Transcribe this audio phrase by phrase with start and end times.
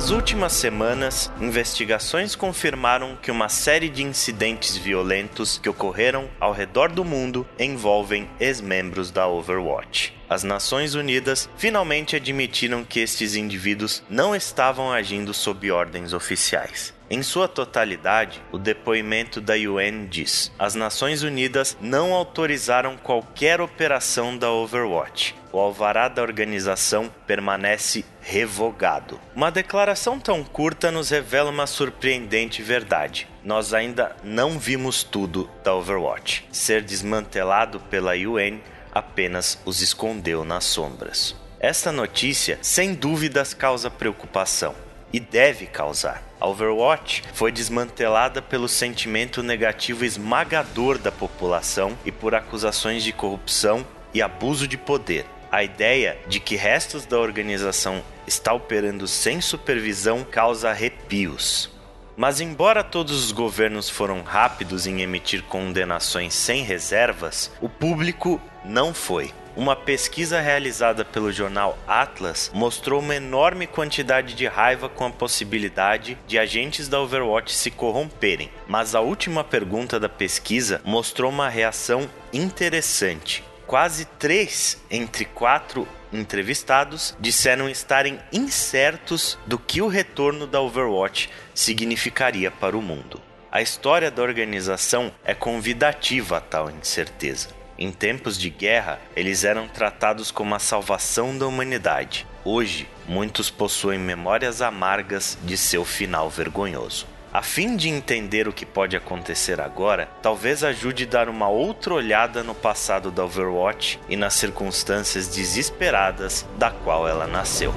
[0.00, 6.90] Nas últimas semanas, investigações confirmaram que uma série de incidentes violentos que ocorreram ao redor
[6.90, 10.14] do mundo envolvem ex-membros da Overwatch.
[10.26, 16.94] As Nações Unidas finalmente admitiram que estes indivíduos não estavam agindo sob ordens oficiais.
[17.12, 24.38] Em sua totalidade, o depoimento da UN diz: as Nações Unidas não autorizaram qualquer operação
[24.38, 25.34] da Overwatch.
[25.50, 29.18] O alvará da organização permanece revogado.
[29.34, 33.26] Uma declaração tão curta nos revela uma surpreendente verdade.
[33.44, 36.46] Nós ainda não vimos tudo da Overwatch.
[36.52, 38.60] Ser desmantelado pela UN
[38.92, 41.34] apenas os escondeu nas sombras.
[41.58, 44.76] Esta notícia, sem dúvidas, causa preocupação
[45.12, 46.22] e deve causar.
[46.40, 53.86] A Overwatch foi desmantelada pelo sentimento negativo esmagador da população e por acusações de corrupção
[54.14, 55.26] e abuso de poder.
[55.52, 61.70] A ideia de que restos da organização está operando sem supervisão causa arrepios.
[62.16, 68.94] Mas embora todos os governos foram rápidos em emitir condenações sem reservas, o público não
[68.94, 69.32] foi.
[69.60, 76.16] Uma pesquisa realizada pelo jornal Atlas mostrou uma enorme quantidade de raiva com a possibilidade
[76.26, 78.50] de agentes da Overwatch se corromperem.
[78.66, 83.44] Mas a última pergunta da pesquisa mostrou uma reação interessante.
[83.66, 92.50] Quase 3 entre 4 entrevistados disseram estarem incertos do que o retorno da Overwatch significaria
[92.50, 93.20] para o mundo.
[93.52, 97.59] A história da organização é convidativa a tal incerteza.
[97.82, 102.26] Em tempos de guerra, eles eram tratados como a salvação da humanidade.
[102.44, 107.06] Hoje, muitos possuem memórias amargas de seu final vergonhoso.
[107.32, 112.42] A fim de entender o que pode acontecer agora, talvez ajude dar uma outra olhada
[112.42, 117.72] no passado da Overwatch e nas circunstâncias desesperadas da qual ela nasceu.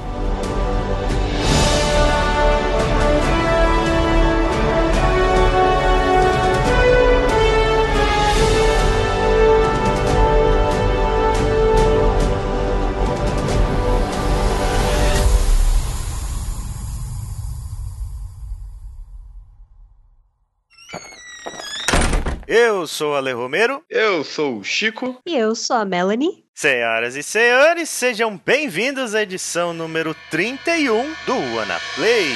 [22.84, 23.82] Eu sou o Ale Romero.
[23.90, 25.18] Eu sou o Chico.
[25.26, 26.44] E eu sou a Melanie.
[26.54, 32.36] Senhoras e senhores, sejam bem-vindos à edição número 31 do Wanna Play.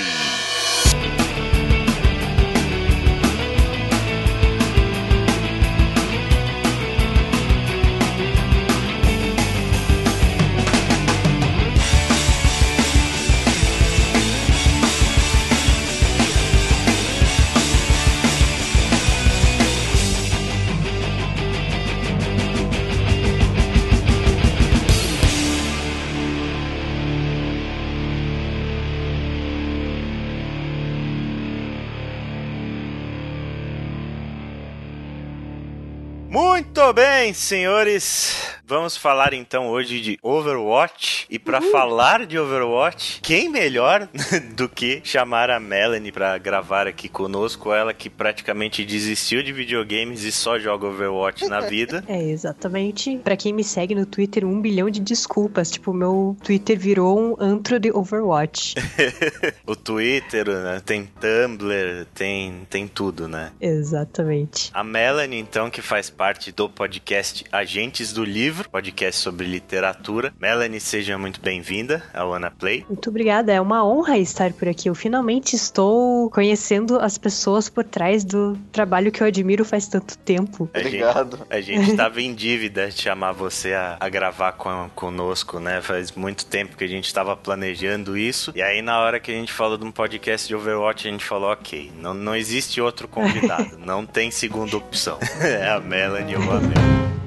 [37.20, 38.36] Bem, senhores.
[38.70, 41.26] Vamos falar então hoje de Overwatch.
[41.30, 44.10] E para falar de Overwatch, quem melhor
[44.58, 47.72] do que chamar a Melanie para gravar aqui conosco?
[47.72, 52.04] Ela que praticamente desistiu de videogames e só joga Overwatch na vida.
[52.10, 53.18] É, exatamente.
[53.24, 55.72] Para quem me segue no Twitter, um bilhão de desculpas.
[55.72, 58.76] Tipo, meu Twitter virou um antro de Overwatch.
[59.66, 60.82] o Twitter, né?
[60.86, 63.54] Tem Tumblr, tem, tem tudo, né?
[63.62, 64.70] Exatamente.
[64.74, 70.34] A Melanie, então, que faz parte do podcast Agentes do Livro, podcast sobre literatura.
[70.40, 72.86] Melanie, seja muito bem-vinda ao Ana Play.
[72.88, 74.90] Muito obrigada, é uma honra estar por aqui.
[74.90, 80.18] Eu finalmente estou conhecendo as pessoas por trás do trabalho que eu admiro faz tanto
[80.18, 80.70] tempo.
[80.74, 81.38] A Obrigado.
[81.38, 85.82] Gente, a gente estava em dívida de chamar você a, a gravar com, conosco, né?
[85.82, 88.52] Faz muito tempo que a gente estava planejando isso.
[88.56, 91.26] E aí, na hora que a gente falou de um podcast de Overwatch, a gente
[91.26, 95.18] falou: ok, não, não existe outro convidado, não tem segunda opção.
[95.42, 97.27] é a Melanie ou a Mel.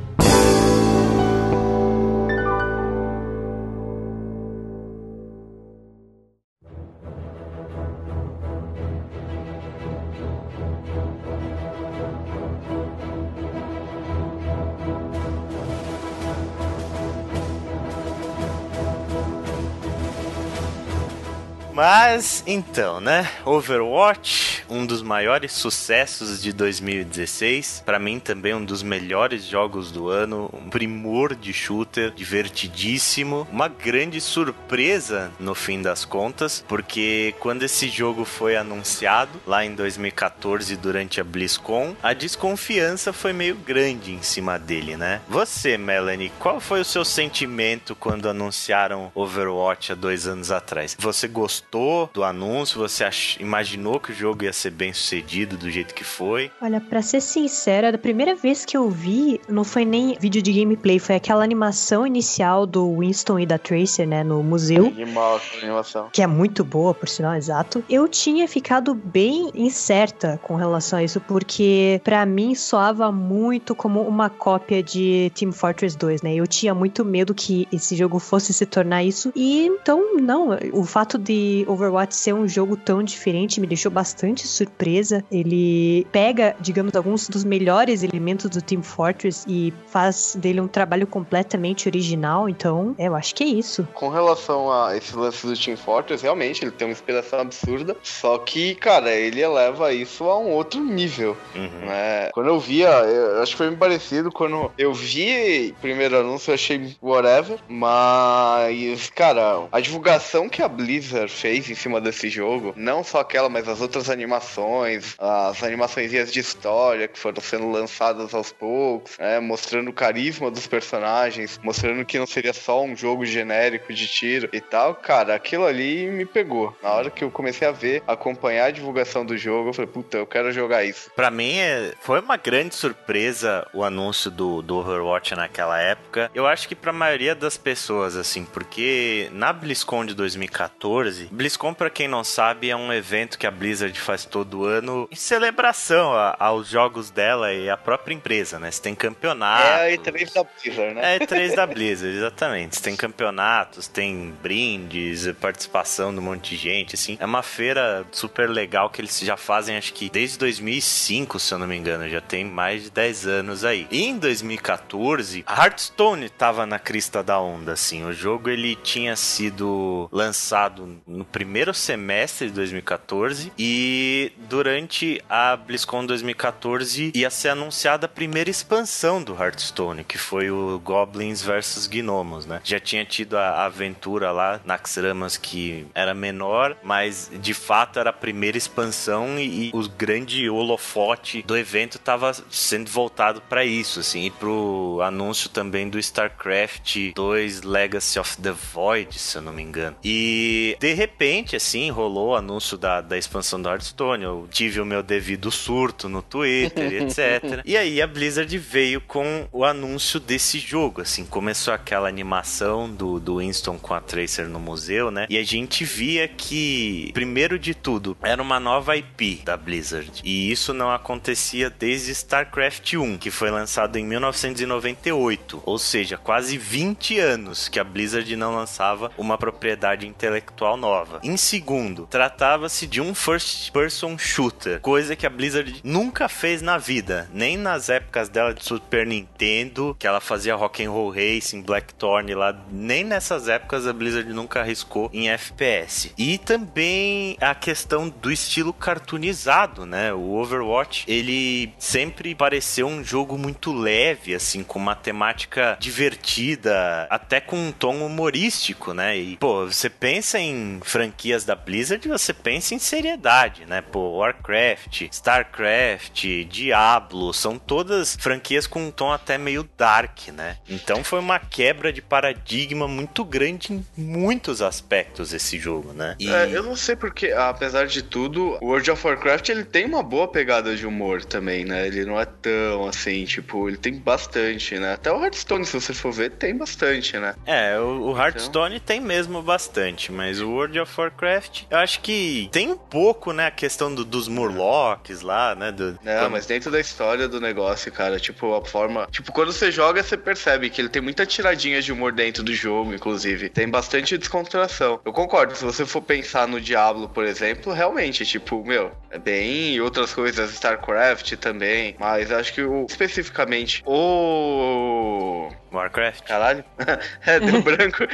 [21.83, 23.27] Mas então, né?
[23.43, 30.11] Overwatch, um dos maiores sucessos de 2016, para mim também um dos melhores jogos do
[30.11, 37.63] ano, um primor de shooter, divertidíssimo, uma grande surpresa no fim das contas, porque quando
[37.63, 44.13] esse jogo foi anunciado lá em 2014 durante a BlizzCon, a desconfiança foi meio grande
[44.13, 45.23] em cima dele, né?
[45.31, 50.95] Você, Melanie, qual foi o seu sentimento quando anunciaram Overwatch há dois anos atrás?
[51.01, 52.81] Você gostou gostou do anúncio?
[52.81, 53.37] Você ach...
[53.41, 56.51] imaginou que o jogo ia ser bem sucedido do jeito que foi?
[56.61, 60.53] Olha, para ser sincera, da primeira vez que eu vi, não foi nem vídeo de
[60.53, 64.87] gameplay, foi aquela animação inicial do Winston e da Tracer, né, no museu.
[64.87, 66.09] Animal, animação.
[66.13, 67.85] Que é muito boa, por sinal, exato.
[67.89, 74.03] Eu tinha ficado bem incerta com relação a isso, porque para mim soava muito como
[74.03, 76.35] uma cópia de Team Fortress 2, né?
[76.35, 79.33] Eu tinha muito medo que esse jogo fosse se tornar isso.
[79.37, 84.47] E então, não, o fato de Overwatch ser um jogo tão diferente me deixou bastante
[84.47, 85.25] surpresa.
[85.31, 91.07] Ele pega, digamos, alguns dos melhores elementos do Team Fortress e faz dele um trabalho
[91.07, 92.49] completamente original.
[92.49, 93.87] Então, é, eu acho que é isso.
[93.95, 97.97] Com relação a esse lance do Team Fortress, realmente ele tem uma inspiração absurda.
[98.03, 101.37] Só que, cara, ele eleva isso a um outro nível.
[101.55, 101.87] Uhum.
[101.87, 102.31] Né?
[102.33, 104.31] Quando eu via, eu acho que foi bem parecido.
[104.31, 107.59] Quando eu vi o primeiro anúncio, eu achei whatever.
[107.69, 113.49] Mas, cara, a divulgação que a Blizzard fez em cima desse jogo, não só aquela,
[113.49, 119.41] mas as outras animações, as animações de história que foram sendo lançadas aos poucos, né,
[119.41, 124.49] mostrando o carisma dos personagens, mostrando que não seria só um jogo genérico de tiro
[124.53, 126.77] e tal, cara, aquilo ali me pegou.
[126.83, 130.19] Na hora que eu comecei a ver, acompanhar a divulgação do jogo, eu falei, puta,
[130.19, 131.11] eu quero jogar isso.
[131.15, 136.31] Para mim, é, foi uma grande surpresa o anúncio do, do Overwatch naquela época.
[136.35, 141.89] Eu acho que pra maioria das pessoas, assim, porque na BlizzCon de 2014, BlizzCon, pra
[141.89, 146.37] quem não sabe, é um evento que a Blizzard faz todo ano em celebração a,
[146.39, 148.71] aos jogos dela e a própria empresa, né?
[148.71, 149.67] Você tem campeonato.
[149.67, 151.01] É a E3 da Blizzard, né?
[151.01, 152.77] É a E3 da Blizzard, exatamente.
[152.77, 157.17] Você tem campeonatos, tem brindes, participação de um monte de gente, assim.
[157.19, 161.59] É uma feira super legal que eles já fazem, acho que desde 2005, se eu
[161.59, 162.07] não me engano.
[162.07, 163.89] Já tem mais de 10 anos aí.
[163.91, 168.05] E em 2014, Hearthstone tava na crista da onda, assim.
[168.05, 176.05] O jogo, ele tinha sido lançado no primeiro semestre de 2014 e durante a BlizzCon
[176.05, 182.47] 2014 ia ser anunciada a primeira expansão do Hearthstone, que foi o Goblins vs Gnomos,
[182.47, 182.61] né?
[182.65, 188.13] Já tinha tido a aventura lá, Naxxramas, que era menor, mas de fato era a
[188.13, 194.27] primeira expansão e, e o grande holofote do evento estava sendo voltado para isso, assim,
[194.27, 199.63] e pro anúncio também do StarCraft 2 Legacy of the Void, se eu não me
[199.63, 199.97] engano.
[200.05, 201.10] E de repente,
[201.57, 204.25] assim, rolou o anúncio da, da expansão do Hearthstone.
[204.25, 207.63] Eu tive o meu devido surto no Twitter, etc.
[207.65, 213.19] E aí a Blizzard veio com o anúncio desse jogo, assim, começou aquela animação do,
[213.19, 215.27] do Winston com a Tracer no museu, né?
[215.29, 220.11] E a gente via que, primeiro de tudo, era uma nova IP da Blizzard.
[220.25, 225.63] E isso não acontecia desde StarCraft 1, que foi lançado em 1998.
[225.65, 231.00] Ou seja, quase 20 anos que a Blizzard não lançava uma propriedade intelectual nova.
[231.23, 237.29] Em segundo, tratava-se de um first-person shooter, coisa que a Blizzard nunca fez na vida,
[237.33, 242.35] nem nas épocas dela de Super Nintendo, que ela fazia Rock and Roll Racing, Blackthorn
[242.35, 246.13] lá, nem nessas épocas a Blizzard nunca arriscou em FPS.
[246.17, 250.13] E também a questão do estilo cartoonizado, né?
[250.13, 257.41] O Overwatch, ele sempre pareceu um jogo muito leve, assim, com uma temática divertida, até
[257.41, 259.17] com um tom humorístico, né?
[259.17, 263.81] E, pô, você pensa em franquias da Blizzard, você pensa em seriedade, né?
[263.81, 270.57] Pô, Warcraft, StarCraft, Diablo, são todas franquias com um tom até meio dark, né?
[270.69, 276.17] Então foi uma quebra de paradigma muito grande em muitos aspectos esse jogo, né?
[276.19, 276.29] E...
[276.29, 280.27] É, eu não sei porque, apesar de tudo, World of Warcraft ele tem uma boa
[280.27, 281.87] pegada de humor também, né?
[281.87, 284.95] Ele não é tão assim, tipo, ele tem bastante, né?
[284.95, 287.35] Até o Hearthstone, se você for ver, tem bastante, né?
[287.47, 288.87] É, o, o Hearthstone então...
[288.87, 293.47] tem mesmo bastante, mas o World of Warcraft, eu acho que tem um pouco, né,
[293.47, 295.73] a questão do, dos Murlocs lá, né?
[295.73, 299.07] Do, não, mas dentro da história do negócio, cara, tipo, a forma.
[299.11, 302.55] Tipo, quando você joga, você percebe que ele tem muita tiradinha de humor dentro do
[302.55, 303.49] jogo, inclusive.
[303.49, 305.01] Tem bastante descontração.
[305.05, 309.75] Eu concordo, se você for pensar no Diablo, por exemplo, realmente, tipo, meu, é bem.
[309.75, 311.97] E outras coisas, StarCraft também.
[311.99, 315.49] Mas acho que o, especificamente o.
[315.73, 316.25] Warcraft?
[316.25, 316.65] Caralho.
[317.27, 318.05] é, deu branco.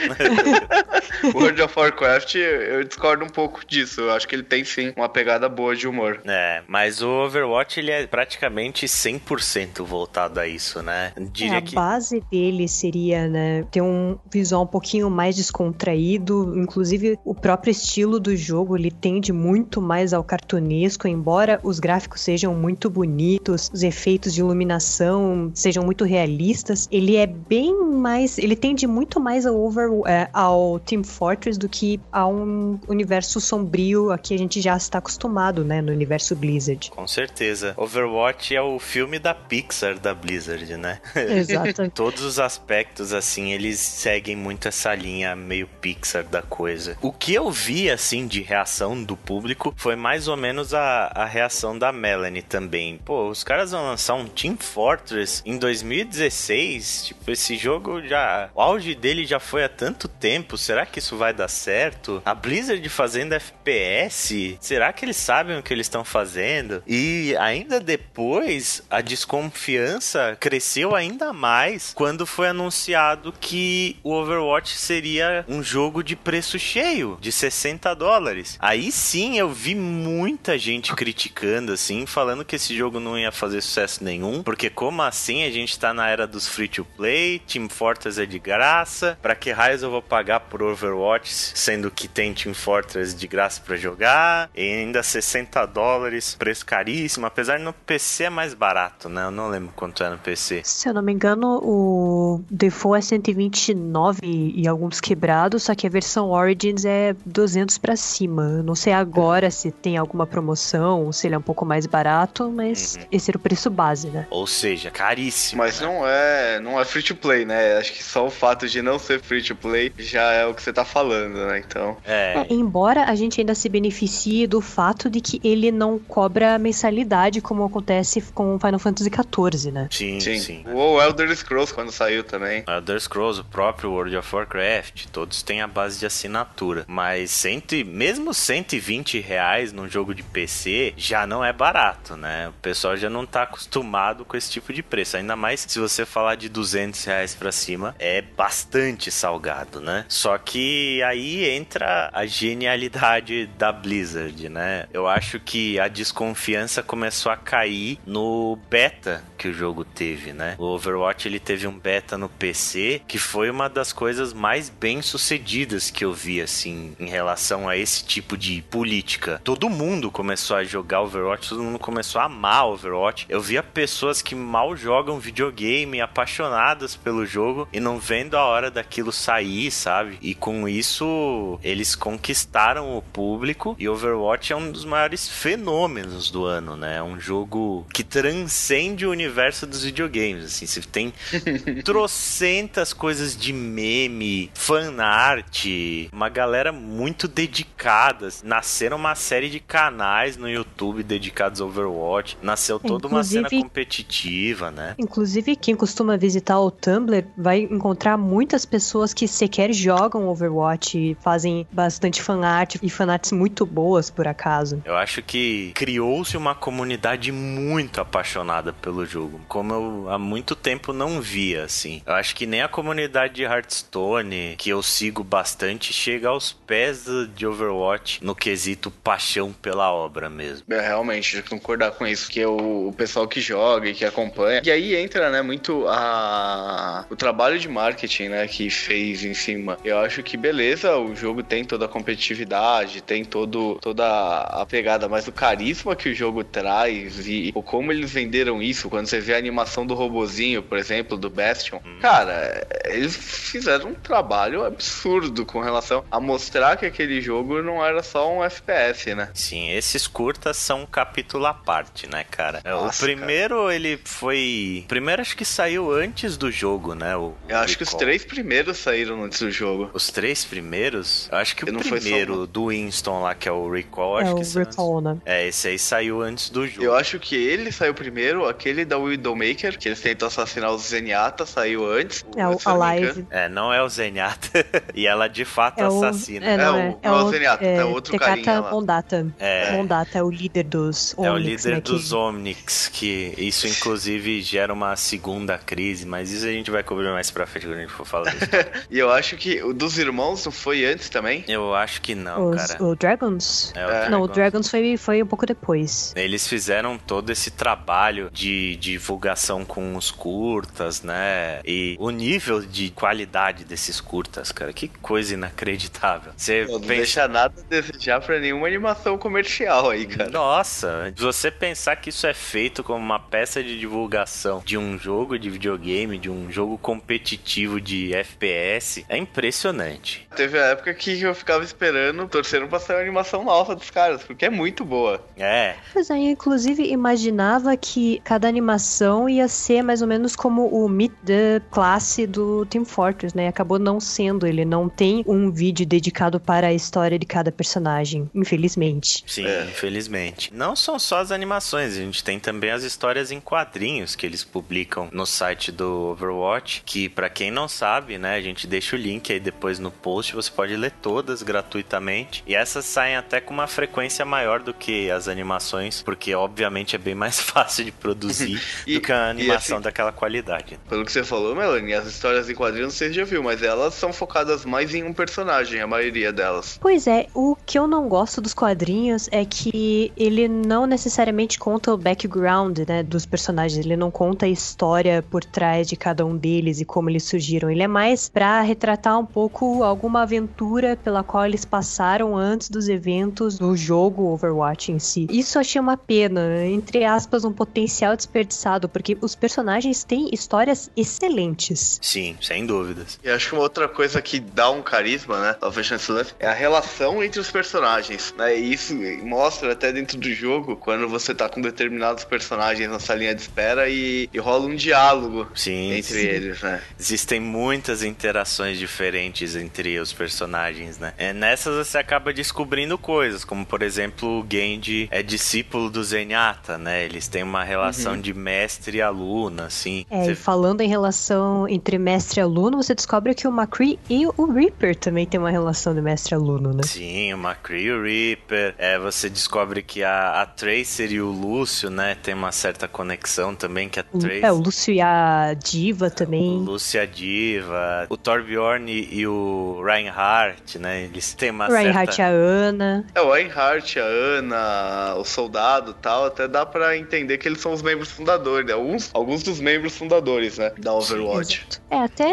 [1.34, 4.02] World of Warcraft, eu discordo um pouco disso.
[4.02, 6.20] Eu acho que ele tem sim uma pegada boa de humor.
[6.24, 11.12] É, mas o Overwatch ele é praticamente 100% voltado a isso, né?
[11.32, 11.74] Diria é, a que...
[11.74, 18.18] base dele seria, né, ter um visual um pouquinho mais descontraído, inclusive o próprio estilo
[18.18, 23.82] do jogo, ele tende muito mais ao cartunesco, embora os gráficos sejam muito bonitos, os
[23.82, 28.38] efeitos de iluminação sejam muito realistas, ele é bem mais.
[28.38, 33.40] Ele tende muito mais ao, over, é, ao Team Fortress do que a um universo
[33.40, 35.80] sombrio a que a gente já está acostumado, né?
[35.80, 36.90] No universo Blizzard.
[36.90, 37.74] Com certeza.
[37.76, 41.00] Overwatch é o filme da Pixar da Blizzard, né?
[41.14, 41.90] Exato.
[41.90, 46.96] Todos os aspectos, assim, eles seguem muito essa linha meio Pixar da coisa.
[47.00, 51.24] O que eu vi, assim, de reação do público foi mais ou menos a, a
[51.24, 52.98] reação da Melanie também.
[53.04, 57.06] Pô, os caras vão lançar um Team Fortress em 2016.
[57.06, 58.50] Tipo, esse jogo já.
[58.54, 60.58] O auge dele já foi há tanto tempo.
[60.58, 62.20] Será que isso vai dar certo?
[62.24, 64.58] A Blizzard fazendo FPS?
[64.60, 66.82] Será que eles sabem o que eles estão fazendo?
[66.86, 75.44] E ainda depois, a desconfiança cresceu ainda mais quando foi anunciado que o Overwatch seria
[75.48, 78.56] um jogo de preço cheio, de 60 dólares.
[78.60, 83.60] Aí sim eu vi muita gente criticando, assim, falando que esse jogo não ia fazer
[83.60, 87.68] sucesso nenhum, porque como assim a gente tá na era dos free to play, Team
[87.68, 92.32] Fortress é de graça, pra que raios eu vou pagar por Overwatch, sendo que tem
[92.32, 97.72] Team Fortress de graça para jogar, e ainda 60 dólares, preço caríssimo, apesar de no
[97.72, 99.24] PC é mais barato, né?
[99.24, 100.62] Eu não lembro quanto é no PC.
[100.64, 105.90] Se eu não me engano, o default é 129 e alguns quebrados, só que a
[105.90, 108.42] versão Origins é 200 para cima.
[108.58, 112.50] Eu não sei agora se tem alguma promoção, se ele é um pouco mais barato,
[112.50, 113.06] mas uhum.
[113.10, 114.26] esse era o preço base, né?
[114.30, 115.62] Ou seja, caríssimo.
[115.62, 115.86] Mas né?
[115.86, 117.76] não é, não é free to play, né?
[117.76, 120.62] Acho que só o fato de não ser free to play já é o que
[120.62, 121.62] você tá falando, né?
[121.66, 121.96] Então.
[122.04, 122.46] É.
[122.48, 127.40] é embora a gente ainda se beneficie do fato de que ele não cobra mensalidade
[127.40, 129.88] como acontece com Final Fantasy XIV, né?
[129.90, 130.38] Sim, sim.
[130.38, 130.64] sim.
[130.72, 132.64] O Elder Scrolls quando saiu também.
[132.66, 136.84] Elder Scrolls, o próprio World of Warcraft, todos têm a base de assinatura.
[136.86, 142.48] Mas cento, mesmo 120 reais num jogo de PC já não é barato, né?
[142.48, 145.16] O pessoal já não tá acostumado com esse tipo de preço.
[145.16, 150.04] Ainda mais se você falar de 200 reais pra cima, é bastante salgado, né?
[150.08, 154.86] Só que aí entra a genialidade da Blizzard, né?
[154.92, 160.56] Eu acho que a desconfiança começou a cair no beta que o jogo teve, né?
[160.58, 165.02] O Overwatch ele teve um beta no PC que foi uma das coisas mais bem
[165.02, 169.40] sucedidas que eu vi assim em relação a esse tipo de política.
[169.44, 173.26] Todo mundo começou a jogar Overwatch, todo mundo começou a amar Overwatch.
[173.28, 178.70] Eu via pessoas que mal jogam videogame, apaixonadas pelo jogo e não vendo a hora
[178.70, 180.18] daquilo sair, sabe?
[180.20, 186.44] E com isso eles conquistaram o público e Overwatch é um dos maiores fenômenos do
[186.44, 186.96] ano, né?
[186.96, 191.12] É um jogo que transcende o universo dos videogames, assim, você tem
[191.84, 195.66] trocentas coisas de meme, fanart,
[196.12, 198.28] uma galera muito dedicada.
[198.42, 202.38] Nasceram uma série de canais no YouTube dedicados ao Overwatch.
[202.42, 204.94] Nasceu toda inclusive, uma cena competitiva, né?
[204.98, 211.16] Inclusive, quem costuma visitar o Tumblr vai encontrar muitas pessoas que sequer jogam Overwatch e
[211.20, 214.80] fazem bastante fanart e fanarts muito boas, por acaso.
[214.84, 220.92] Eu acho que criou-se uma comunidade muito apaixonada pelo jogo, como eu há muito tempo
[220.92, 222.02] não via, assim.
[222.06, 227.06] Eu acho que nem a comunidade de Hearthstone, que eu sigo bastante, chega aos pés
[227.34, 230.64] de Overwatch no quesito paixão pela obra mesmo.
[230.70, 234.62] É, realmente, concordar com isso, que é o, o pessoal que joga e que acompanha.
[234.64, 236.65] E aí entra, né, muito a
[237.10, 239.78] o trabalho de marketing, né, que fez em cima.
[239.84, 245.08] Eu acho que beleza, o jogo tem toda a competitividade, tem todo toda a pegada,
[245.08, 249.20] mas o carisma que o jogo traz e o como eles venderam isso, quando você
[249.20, 251.98] vê a animação do robozinho, por exemplo, do Bastion, hum.
[252.00, 258.02] cara, eles fizeram um trabalho absurdo com relação a mostrar que aquele jogo não era
[258.02, 259.30] só um FPS, né?
[259.34, 262.60] Sim, esses curtas são um capítulo à parte, né, cara?
[262.64, 263.74] É, Nossa, o primeiro, cara.
[263.74, 264.82] ele foi.
[264.84, 267.16] O primeiro acho que saiu antes do jogo, né?
[267.16, 269.90] O, Eu acho que os três primeiros saíram antes do jogo.
[269.92, 271.28] Os três primeiros?
[271.30, 274.40] Eu acho que o primeiro do Winston lá, que é o Recall, é acho o
[274.40, 275.18] que Recall, né?
[275.24, 276.82] É, esse aí saiu antes do jogo.
[276.82, 281.44] Eu acho que ele saiu primeiro, aquele da Widowmaker, que eles tentam assassinar os Zenyatta,
[281.44, 282.24] saiu antes.
[282.36, 283.26] É o Alive.
[283.30, 284.64] É, não é o Zenyatta.
[284.94, 286.46] e ela de fato é assassina.
[286.46, 286.48] O...
[286.48, 288.70] É, não, é, é, é, o, Zenyatta, é, é outro Tekata carinha lá.
[288.70, 289.26] Mondata.
[289.38, 289.72] É.
[289.72, 291.26] Mondata é o líder dos Omnics.
[291.26, 292.14] É o líder né, dos que...
[292.14, 297.30] Omnics, que isso inclusive gera uma segunda crise, mas isso a gente vai cobrir mais
[297.30, 298.50] pra frente quando a gente for falar disso.
[298.90, 301.44] e eu acho que o dos irmãos não foi antes também?
[301.48, 302.84] Eu acho que não, Os, cara.
[302.84, 303.72] O Dragons?
[303.74, 304.10] É, o Dragons.
[304.10, 306.12] Não, o Dragons foi, foi um pouco depois.
[306.16, 311.60] Eles fizeram todo esse trabalho de divulgação com os curtas, né?
[311.64, 316.32] E o nível de qualidade desses curtas, cara, que coisa inacreditável.
[316.36, 316.94] Você não pensa...
[316.94, 320.30] deixa nada a desejar pra nenhuma animação comercial aí, cara.
[320.30, 325.38] Nossa, você pensar que isso é feito como uma peça de divulgação de um jogo
[325.38, 330.26] de videogame, de um um jogo competitivo de FPS é impressionante.
[330.36, 334.22] Teve a época que eu ficava esperando, torcendo pra sair uma animação nova dos caras,
[334.22, 335.24] porque é muito boa.
[335.36, 335.74] É.
[335.92, 341.12] Pois é, inclusive imaginava que cada animação ia ser mais ou menos como o Meet
[341.24, 343.48] the classe do Team Fortress, né?
[343.48, 348.30] Acabou não sendo, ele não tem um vídeo dedicado para a história de cada personagem,
[348.34, 349.24] infelizmente.
[349.26, 349.64] Sim, é.
[349.64, 350.52] infelizmente.
[350.52, 354.44] Não são só as animações, a gente tem também as histórias em quadrinhos que eles
[354.44, 358.98] publicam no site do Overwatch, que para quem não sabe, né, a gente deixa o
[358.98, 362.42] link aí depois no post, você pode ler todas gratuitamente.
[362.46, 366.98] E essas saem até com uma frequência maior do que as animações, porque obviamente é
[366.98, 370.78] bem mais fácil de produzir e, do que a animação assim, daquela qualidade.
[370.88, 374.12] Pelo que você falou, Melanie, as histórias em quadrinhos você já viu, mas elas são
[374.12, 376.78] focadas mais em um personagem, a maioria delas.
[376.80, 381.92] Pois é, o que eu não gosto dos quadrinhos é que ele não necessariamente conta
[381.92, 386.36] o background, né, dos personagens, ele não conta a história por trás de cada um
[386.36, 387.70] deles e como eles surgiram.
[387.70, 392.88] Ele é mais para retratar um pouco alguma aventura pela qual eles passaram antes dos
[392.88, 395.26] eventos do jogo Overwatch em si.
[395.30, 400.90] Isso eu achei uma pena, entre aspas, um potencial desperdiçado, porque os personagens têm histórias
[400.96, 401.98] excelentes.
[402.02, 403.18] Sim, sem dúvidas.
[403.22, 406.46] E acho que uma outra coisa que dá um carisma, né, talvez nesse lance, é
[406.46, 408.58] a relação entre os personagens, né?
[408.58, 413.34] E isso mostra até dentro do jogo, quando você tá com determinados personagens na salinha
[413.34, 416.26] de espera e, e rola um diálogo sim, entre sim.
[416.26, 416.80] eles, né?
[416.98, 421.12] Existem muitas interações diferentes entre os personagens, né?
[421.18, 426.78] É, nessas você acaba descobrindo coisas, como por exemplo, o Genji é discípulo do Zenyatta,
[426.78, 427.04] né?
[427.04, 428.20] Eles têm uma relação uhum.
[428.20, 430.06] de mestre e aluna, assim.
[430.10, 430.32] É, você...
[430.32, 434.52] e falando em relação entre mestre e aluno, você descobre que o McCree e o
[434.52, 436.82] Reaper também tem uma relação de mestre e aluno, né?
[436.84, 438.74] Sim, o McCree e o Reaper.
[438.78, 443.54] É, você descobre que a, a Tracer e o Lúcio, né, tem uma certa conexão
[443.54, 444.44] também, que a Tracer...
[444.44, 446.56] É, o Lúcio e a Diva também.
[446.56, 448.06] O Lúcio e a Diva.
[448.08, 452.22] O Torbjorn e o Reinhardt, né, eles têm uma Reinhardt certa...
[452.22, 453.06] e a Ana.
[453.14, 457.60] É, o Reinhardt, a Ana, o soldado e tal, até dá pra entender que eles
[457.60, 458.72] são os membros fundadores, né?
[458.72, 461.66] alguns, alguns dos membros fundadores, né, da Overwatch.
[461.68, 462.32] Sim, é, até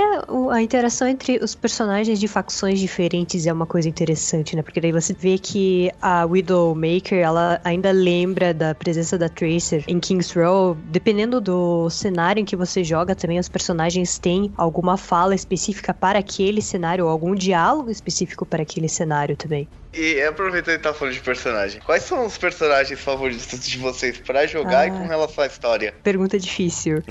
[0.52, 4.92] a interação entre os personagens de facções diferentes é uma coisa interessante, né, porque daí
[4.92, 10.78] você vê que a Widowmaker, ela ainda lembra da presença da Tracer em King's Row,
[10.86, 16.20] dependendo do cenário em que você joga, também os personagens têm alguma fala específica para
[16.20, 19.68] aquele cenário, ou algum diálogo específico para aquele cenário também.
[19.94, 24.48] E aproveitando que tá falando de personagem, quais são os personagens favoritos de vocês para
[24.48, 25.94] jogar ah, e com relação à história?
[26.04, 27.04] Pergunta difícil.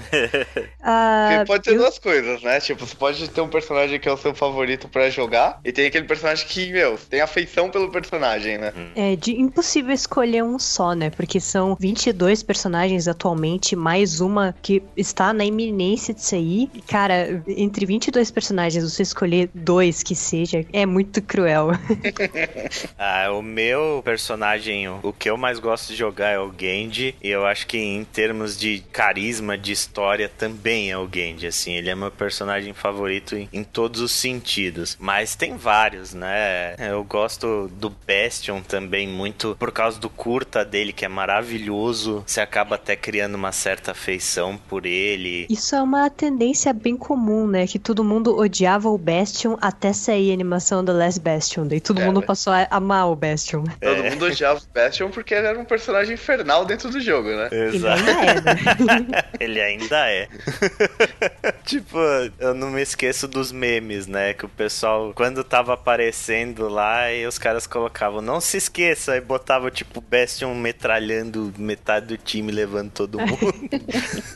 [0.82, 1.78] ah, pode ser eu...
[1.78, 2.58] duas coisas, né?
[2.60, 5.86] Tipo, você pode ter um personagem que é o seu favorito para jogar e tem
[5.86, 8.72] aquele personagem que, meu, tem afeição pelo personagem, né?
[8.76, 8.90] Hum.
[8.96, 11.10] É de impossível escolher um só, né?
[11.10, 16.68] Porque são 22 personagens atualmente, mais uma que está na iminência de sair.
[16.88, 21.70] Cara, entre 22 personagens, você escolher dois que seja, é muito cruel.
[22.98, 27.14] ah, o meu personagem, o que eu mais gosto de jogar é o Genji.
[27.22, 31.46] E eu acho que em termos de carisma, de história, também é o Genji.
[31.46, 34.96] Assim, ele é meu personagem favorito em, em todos os sentidos.
[34.98, 36.74] Mas tem vários, né?
[36.78, 42.22] Eu gosto do Bastion também muito por causa do curta dele, que é maravilhoso.
[42.26, 45.46] Você acaba até criando uma certa afeição por ele.
[45.48, 47.66] Isso é uma tendência bem comum, né?
[47.66, 51.66] Que todo mundo odiava o Bastion até sair a animação do Last Bastion.
[51.66, 53.64] Daí todo é, mundo passou a amar o Bastion.
[53.80, 57.48] Todo mundo odiava o Bastion porque ele era um personagem infernal dentro do jogo, né?
[57.52, 58.02] Exato.
[58.02, 59.24] Ele ainda é, né?
[59.40, 60.28] ele ainda é.
[61.64, 61.98] tipo,
[62.38, 64.34] eu não me esqueço dos memes, né?
[64.34, 69.20] Que o pessoal, quando tava aparecendo lá, e os caras colocavam, não se esqueça, e
[69.20, 73.70] botava tipo o Bastion metralhando metade do time, levando todo mundo.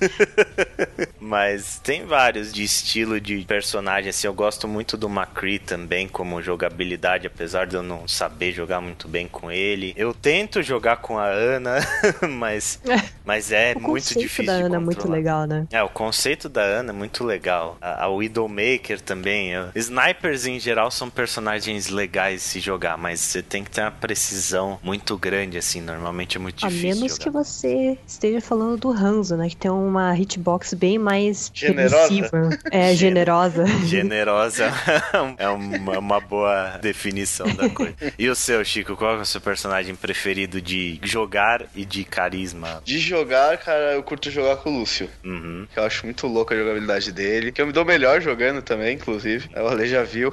[1.21, 6.41] Mas tem vários de estilo de personagem, assim, eu gosto muito do McCree também como
[6.43, 9.93] jogabilidade, apesar de eu não saber jogar muito bem com ele.
[9.97, 11.79] Eu tento jogar com a Ana,
[12.29, 12.81] mas,
[13.25, 14.25] mas é muito difícil.
[14.25, 15.67] O conceito da Ana é muito legal, né?
[15.71, 17.77] É, o conceito da Ana é muito legal.
[17.81, 19.51] A, a Widowmaker também.
[19.51, 19.69] Eu...
[19.75, 23.91] Snipers em geral são personagens legais de se jogar, mas você tem que ter uma
[23.91, 25.81] precisão muito grande, assim.
[25.81, 26.91] Normalmente é muito difícil.
[26.91, 29.49] A menos que você esteja falando do Hanzo, né?
[29.49, 32.15] Que tem uma hitbox bem mais generosa.
[32.71, 33.67] É, generosa.
[33.85, 34.73] Generosa
[35.39, 37.95] é uma, uma boa definição da coisa.
[38.19, 42.83] E o seu, Chico, qual é o seu personagem preferido de jogar e de carisma?
[42.85, 45.09] De jogar, cara, eu curto jogar com o Lúcio.
[45.25, 45.67] Uhum.
[45.73, 47.53] Que eu acho muito louco a jogabilidade dele.
[47.53, 49.49] Que eu me dou melhor jogando também, inclusive.
[49.55, 50.33] O Ale já viu.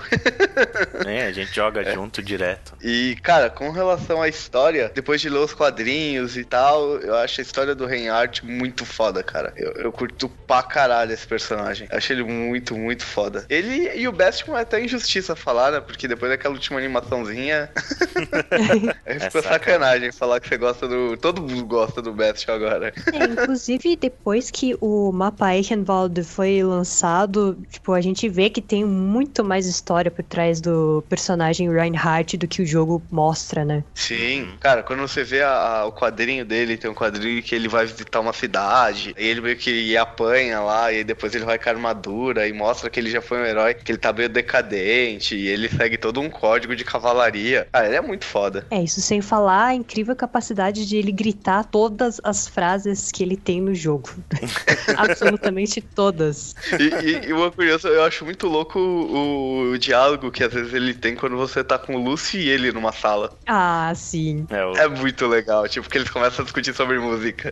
[1.06, 1.94] é, a gente joga é.
[1.94, 2.74] junto direto.
[2.82, 7.42] E, cara, com relação à história, depois de ler os quadrinhos e tal, eu acho
[7.42, 9.54] a história do Reinhardt muito foda, cara.
[9.58, 11.88] Eu, eu curto pra caralho esse personagem.
[11.92, 13.46] Eu acho ele muito, muito foda.
[13.50, 15.80] Ele e o Bestman é até injustiça falar, né?
[15.80, 17.53] Porque depois daquela última animaçãozinha.
[19.06, 21.18] é, ficou é sacanagem falar que você gosta do.
[21.18, 22.94] Todo mundo gosta do Best agora.
[23.12, 28.84] É, inclusive, depois que o mapa Eichenwald foi lançado, tipo, a gente vê que tem
[28.84, 33.84] muito mais história por trás do personagem Reinhardt do que o jogo mostra, né?
[33.94, 34.54] Sim.
[34.60, 37.86] Cara, quando você vê a, a, o quadrinho dele, tem um quadrinho que ele vai
[37.86, 41.72] visitar uma cidade, e ele meio que apanha lá, e depois ele vai com a
[41.72, 45.48] armadura e mostra que ele já foi um herói, que ele tá meio decadente, e
[45.48, 47.43] ele segue todo um código de cavalaria.
[47.72, 48.66] Ah, ele é muito foda.
[48.70, 53.38] É, isso sem falar a incrível capacidade de ele gritar todas as frases que ele
[53.38, 54.10] tem no jogo.
[54.98, 56.56] Absolutamente todas.
[56.80, 60.74] E, e, e, uma curiosa, eu acho muito louco o, o, diálogo que às vezes
[60.74, 63.38] ele tem quando você tá com o Lucy e ele numa sala.
[63.46, 64.46] Ah, sim.
[64.50, 64.76] É, o...
[64.78, 67.52] é muito legal, tipo, que eles começam a discutir sobre música.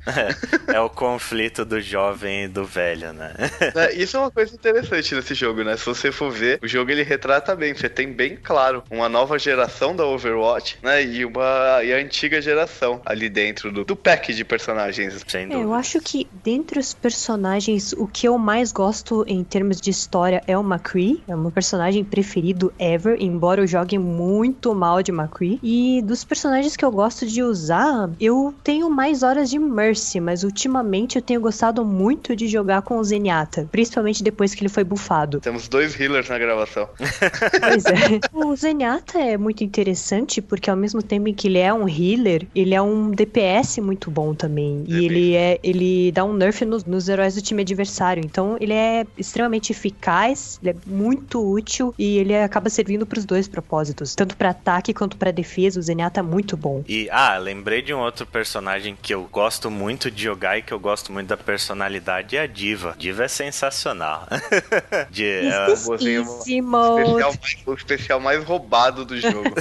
[0.67, 3.33] É, é o conflito do jovem e do velho, né?
[3.75, 5.75] É, isso é uma coisa interessante nesse jogo, né?
[5.77, 9.37] Se você for ver, o jogo ele retrata bem, você tem bem claro uma nova
[9.37, 11.03] geração da Overwatch, né?
[11.03, 15.23] E uma e a antiga geração ali dentro do, do pack de personagens.
[15.27, 15.59] Sem dúvida.
[15.59, 19.89] É, eu acho que dentre os personagens, o que eu mais gosto em termos de
[19.89, 21.23] história é o McCree.
[21.27, 25.59] É o meu personagem preferido ever, embora eu jogue muito mal de McCree.
[25.63, 30.43] E dos personagens que eu gosto de usar, eu tenho mais horas de Mercy, mas
[30.43, 34.83] ultimamente eu tenho gostado muito de jogar com o Zenyatta, principalmente depois que ele foi
[34.83, 35.39] bufado.
[35.39, 36.87] Temos dois healers na gravação.
[36.97, 38.21] Pois é.
[38.33, 42.45] O Zenyatta é muito interessante porque ao mesmo tempo em que ele é um healer,
[42.53, 44.83] ele é um DPS muito bom também.
[44.87, 48.21] E ele é ele dá um nerf nos, nos heróis do time adversário.
[48.23, 53.25] Então ele é extremamente eficaz, ele é muito útil e ele acaba servindo para os
[53.25, 55.79] dois propósitos, tanto para ataque quanto para defesa.
[55.79, 56.83] O Zenyatta é muito bom.
[56.87, 60.73] E ah, lembrei de um outro personagem que eu gosto muito de jogar e que
[60.73, 62.95] eu gosto muito da personalidade é a Diva.
[62.97, 64.27] Diva é sensacional.
[65.09, 65.73] de, ela...
[65.73, 69.51] especial mais, o especial mais roubado do jogo.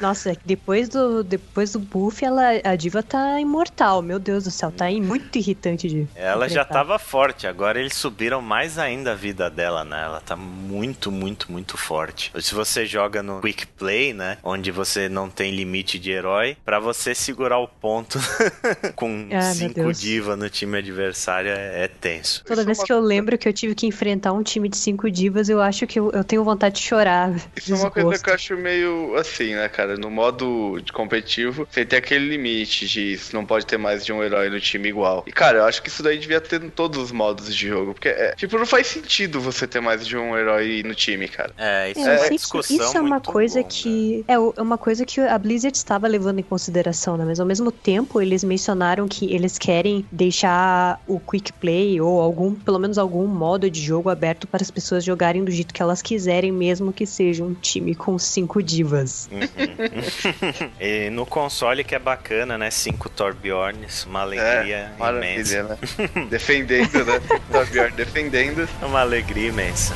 [0.00, 4.02] Nossa, depois do, depois do buff, ela, a diva tá imortal.
[4.02, 6.06] Meu Deus do céu, tá muito irritante de.
[6.14, 10.02] Ela já tava forte, agora eles subiram mais ainda a vida dela, né?
[10.04, 12.32] Ela tá muito, muito, muito forte.
[12.40, 14.38] Se você joga no Quick Play, né?
[14.42, 18.18] Onde você não tem limite de herói, para você segurar o ponto
[18.94, 22.44] com 5 ah, diva no time adversário é, é tenso.
[22.44, 25.48] Toda vez que eu lembro que eu tive que enfrentar um time de 5 divas,
[25.48, 27.34] eu acho que eu, eu tenho vontade de chorar.
[27.56, 29.85] Isso é uma coisa que eu acho meio assim, né, cara?
[29.96, 34.22] No modo de competitivo, você tem aquele limite de não pode ter mais de um
[34.22, 35.24] herói no time igual.
[35.26, 37.94] E, cara, eu acho que isso daí devia ter em todos os modos de jogo.
[37.94, 41.52] Porque, é, tipo, não faz sentido você ter mais de um herói no time, cara.
[41.56, 44.24] É, isso é, é discussão Isso é uma coisa que.
[44.26, 47.24] É, é uma coisa que a Blizzard estava levando em consideração, né?
[47.24, 52.54] Mas ao mesmo tempo, eles mencionaram que eles querem deixar o quick play ou algum,
[52.54, 56.02] pelo menos algum modo de jogo aberto para as pessoas jogarem do jeito que elas
[56.02, 59.28] quiserem, mesmo que seja um time com cinco divas.
[59.30, 59.75] Uhum.
[60.80, 62.70] e no console que é bacana, né?
[62.70, 65.62] Cinco Torbjorns, uma alegria é, imensa.
[65.62, 65.78] Né?
[66.30, 67.20] defendendo, né?
[67.50, 68.68] Torbjorn defendendo.
[68.82, 69.94] Uma alegria imensa.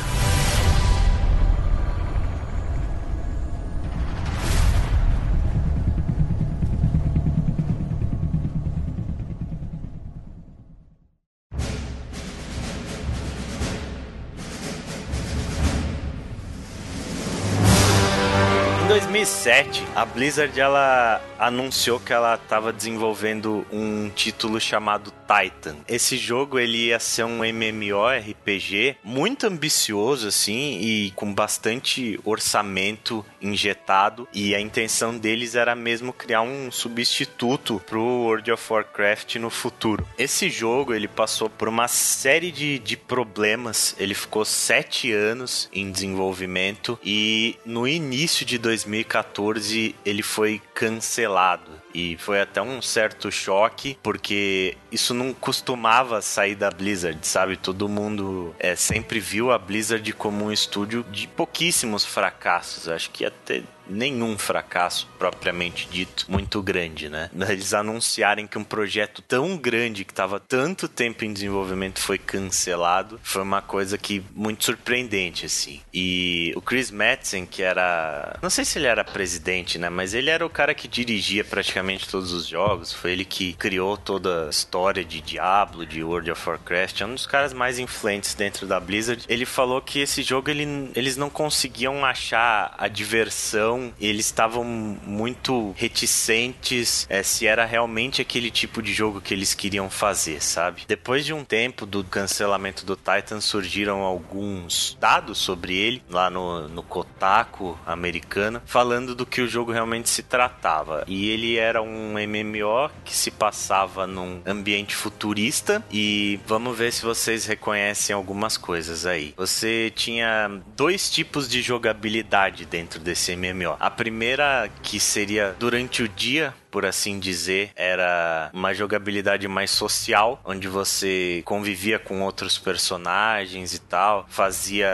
[19.21, 25.77] 2007, a Blizzard ela anunciou que ela estava desenvolvendo um título chamado Titan.
[25.89, 34.27] Esse jogo ele ia ser um MMORPG muito ambicioso assim e com bastante orçamento injetado
[34.33, 40.07] e a intenção deles era mesmo criar um substituto pro World of Warcraft no futuro.
[40.19, 43.95] Esse jogo ele passou por uma série de, de problemas.
[43.99, 51.71] Ele ficou sete anos em desenvolvimento e no início de 2014 2014 ele foi cancelado.
[51.95, 57.57] E foi até um certo choque, porque isso não costumava sair da Blizzard, sabe?
[57.57, 62.89] Todo mundo é, sempre viu a Blizzard como um estúdio de pouquíssimos fracassos.
[62.89, 67.31] Acho que até nenhum fracasso propriamente dito muito grande, né?
[67.49, 73.21] Eles anunciarem que um projeto tão grande que estava tanto tempo em desenvolvimento foi cancelado,
[73.23, 75.81] foi uma coisa que muito surpreendente assim.
[75.93, 80.31] E o Chris Metzen, que era, não sei se ele era presidente, né, mas ele
[80.31, 84.51] era o cara que dirigia praticamente todos os jogos, foi ele que criou toda a
[84.51, 88.79] história de Diablo, de World of Warcraft, é um dos caras mais influentes dentro da
[88.79, 89.25] Blizzard.
[89.29, 95.75] Ele falou que esse jogo ele, eles não conseguiam achar a diversão, eles estavam muito
[95.77, 100.83] reticentes é, se era realmente aquele tipo de jogo que eles queriam fazer, sabe?
[100.87, 106.69] Depois de um tempo do cancelamento do Titan, surgiram alguns dados sobre ele lá no,
[106.69, 111.05] no Kotaku americana, falando do que o jogo realmente se tratava.
[111.07, 117.03] E ele era um MMO que se passava num ambiente futurista e vamos ver se
[117.03, 119.35] vocês reconhecem algumas coisas aí.
[119.37, 123.70] Você tinha dois tipos de jogabilidade dentro desse MMO.
[123.79, 130.41] A primeira que seria durante o dia, por assim dizer, era uma jogabilidade mais social,
[130.45, 134.89] onde você convivia com outros personagens e tal, fazia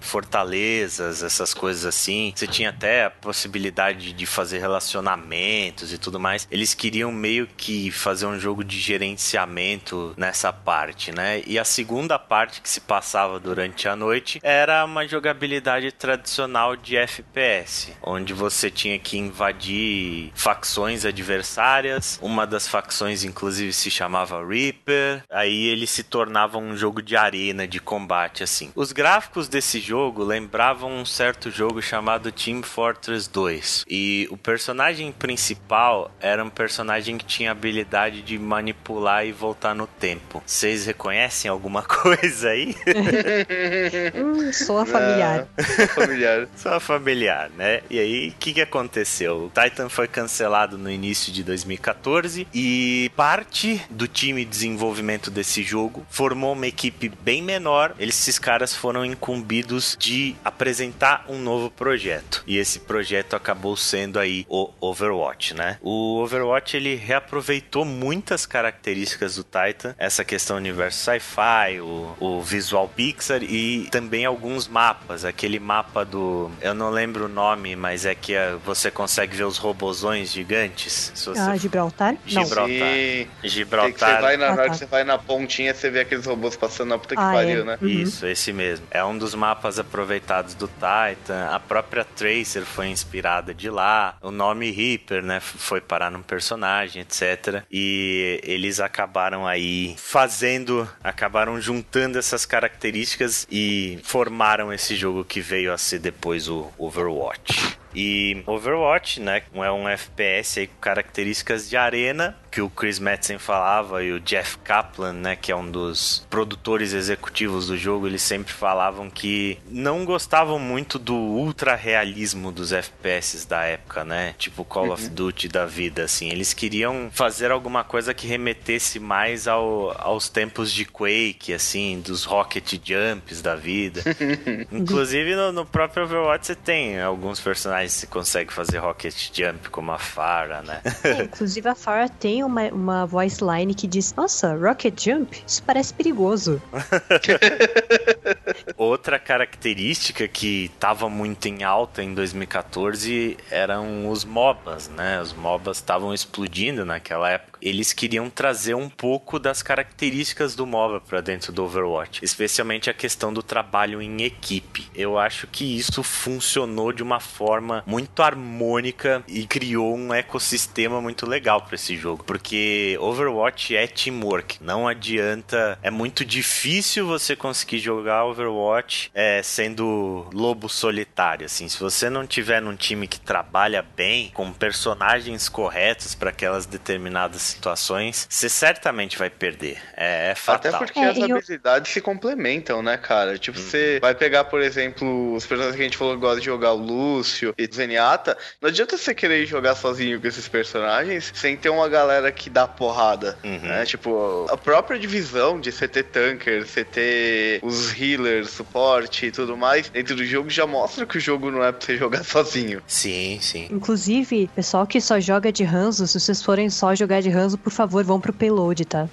[0.00, 2.32] fortalezas, essas coisas assim.
[2.34, 6.46] Você tinha até a possibilidade de fazer relacionamentos e tudo mais.
[6.50, 11.42] Eles queriam meio que fazer um jogo de gerenciamento nessa parte, né?
[11.46, 16.96] E a segunda parte que se passava durante a noite era uma jogabilidade tradicional de
[16.96, 22.18] FPS, onde você tinha que invadir facções facções adversárias.
[22.22, 25.22] Uma das facções, inclusive, se chamava Reaper.
[25.30, 28.70] Aí ele se tornava um jogo de arena, de combate, assim.
[28.74, 33.84] Os gráficos desse jogo lembravam um certo jogo chamado Team Fortress 2.
[33.88, 39.86] E o personagem principal era um personagem que tinha habilidade de manipular e voltar no
[39.86, 40.42] tempo.
[40.46, 42.74] Vocês reconhecem alguma coisa aí?
[44.14, 45.46] hum, sou familiar.
[45.56, 46.48] É, familiar.
[46.56, 47.80] Sou familiar, né?
[47.90, 49.44] E aí, o que, que aconteceu?
[49.44, 55.62] O Titan foi cancelado no início de 2014 e parte do time de desenvolvimento desse
[55.62, 57.94] jogo formou uma equipe bem menor.
[57.98, 64.46] Esses caras foram incumbidos de apresentar um novo projeto e esse projeto acabou sendo aí
[64.48, 65.78] o Overwatch, né?
[65.82, 72.88] O Overwatch ele reaproveitou muitas características do Titan, essa questão universo sci-fi, o, o visual
[72.88, 75.24] Pixar e também alguns mapas.
[75.24, 79.44] Aquele mapa do, eu não lembro o nome, mas é que eh, você consegue ver
[79.44, 81.12] os robozões gigantes gigantes.
[81.14, 81.40] Se você...
[81.40, 82.16] Ah, Gibraltar?
[82.26, 82.68] Gibraltar.
[82.68, 83.28] Sim.
[83.44, 84.16] Gibraltar.
[84.16, 84.70] Você vai na, ah, hora tá.
[84.70, 87.62] que você vai na pontinha, você vê aqueles robôs passando na puta que Ah, pariu,
[87.62, 87.64] é.
[87.64, 87.78] né?
[87.80, 87.88] Uhum.
[87.88, 88.86] Isso, esse mesmo.
[88.90, 91.48] É um dos mapas aproveitados do Titan.
[91.50, 94.16] A própria Tracer foi inspirada de lá.
[94.22, 97.62] O nome Reaper, né, foi parar num personagem, etc.
[97.70, 105.72] E eles acabaram aí fazendo, acabaram juntando essas características e formaram esse jogo que veio
[105.72, 107.77] a ser depois o Overwatch.
[107.94, 113.38] E Overwatch, né, é um FPS aí com características de arena, que o Chris Metzen
[113.38, 118.20] falava e o Jeff Kaplan, né, que é um dos produtores executivos do jogo, eles
[118.20, 124.34] sempre falavam que não gostavam muito do ultra realismo dos FPS da época, né?
[124.38, 126.30] Tipo Call of Duty da vida, assim.
[126.30, 132.24] Eles queriam fazer alguma coisa que remetesse mais ao, aos tempos de Quake, assim, dos
[132.24, 134.02] rocket jumps da vida.
[134.72, 139.70] Inclusive no, no próprio Overwatch você tem alguns personagens que você consegue fazer rocket jump,
[139.70, 140.80] como a Farah, né?
[141.04, 145.42] É, inclusive a Farah tem uma, uma voice line que diz: Nossa, Rocket Jump?
[145.46, 146.60] Isso parece perigoso.
[148.76, 155.20] Outra característica que estava muito em alta em 2014 eram os MOBAs, né?
[155.20, 157.47] Os MOBAs estavam explodindo naquela época.
[157.60, 162.94] Eles queriam trazer um pouco das características do MOBA para dentro do Overwatch, especialmente a
[162.94, 164.88] questão do trabalho em equipe.
[164.94, 171.26] Eu acho que isso funcionou de uma forma muito harmônica e criou um ecossistema muito
[171.26, 174.58] legal para esse jogo, porque Overwatch é teamwork.
[174.60, 181.68] Não adianta, é muito difícil você conseguir jogar Overwatch é, sendo lobo solitário, assim.
[181.68, 187.47] Se você não tiver num time que trabalha bem, com personagens corretos para aquelas determinadas
[187.48, 189.78] situações, você certamente vai perder.
[189.96, 190.70] É, é fatal.
[190.74, 193.38] Até porque É, as eu- habilidades se complementam, né, cara?
[193.38, 193.64] Tipo, Uhum.
[193.64, 196.72] você vai pegar, por exemplo, os personagens que a gente falou que gosta de jogar,
[196.72, 198.36] o Lúcio e Zenyatta.
[198.60, 202.66] Não adianta você querer jogar sozinho com esses personagens sem ter uma galera que dá
[202.66, 203.58] porrada, Uhum.
[203.60, 203.84] né?
[203.84, 209.56] Tipo, a própria divisão de você ter tanker, você ter os healers, suporte e tudo
[209.56, 212.82] mais, dentro do jogo já mostra que o jogo não é pra você jogar sozinho.
[212.86, 213.68] Sim, sim.
[213.70, 217.72] Inclusive, pessoal que só joga de Hanzo, se vocês forem só jogar de Hanzo, por
[217.72, 219.08] favor, vão pro payload, tá?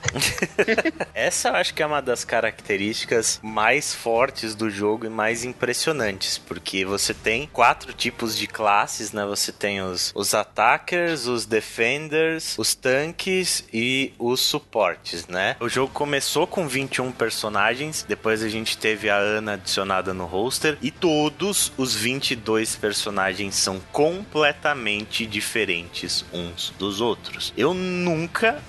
[1.14, 6.38] Essa eu acho que é uma das características mais fortes do jogo e mais impressionantes,
[6.38, 9.26] porque você tem quatro tipos de classes, né?
[9.26, 15.56] Você tem os, os attackers, os defenders, os tanques e os suportes, né?
[15.60, 20.78] O jogo começou com 21 personagens, depois a gente teve a Ana adicionada no roster
[20.82, 27.54] e todos os 22 personagens são completamente diferentes uns dos outros.
[27.58, 28.15] Eu nunca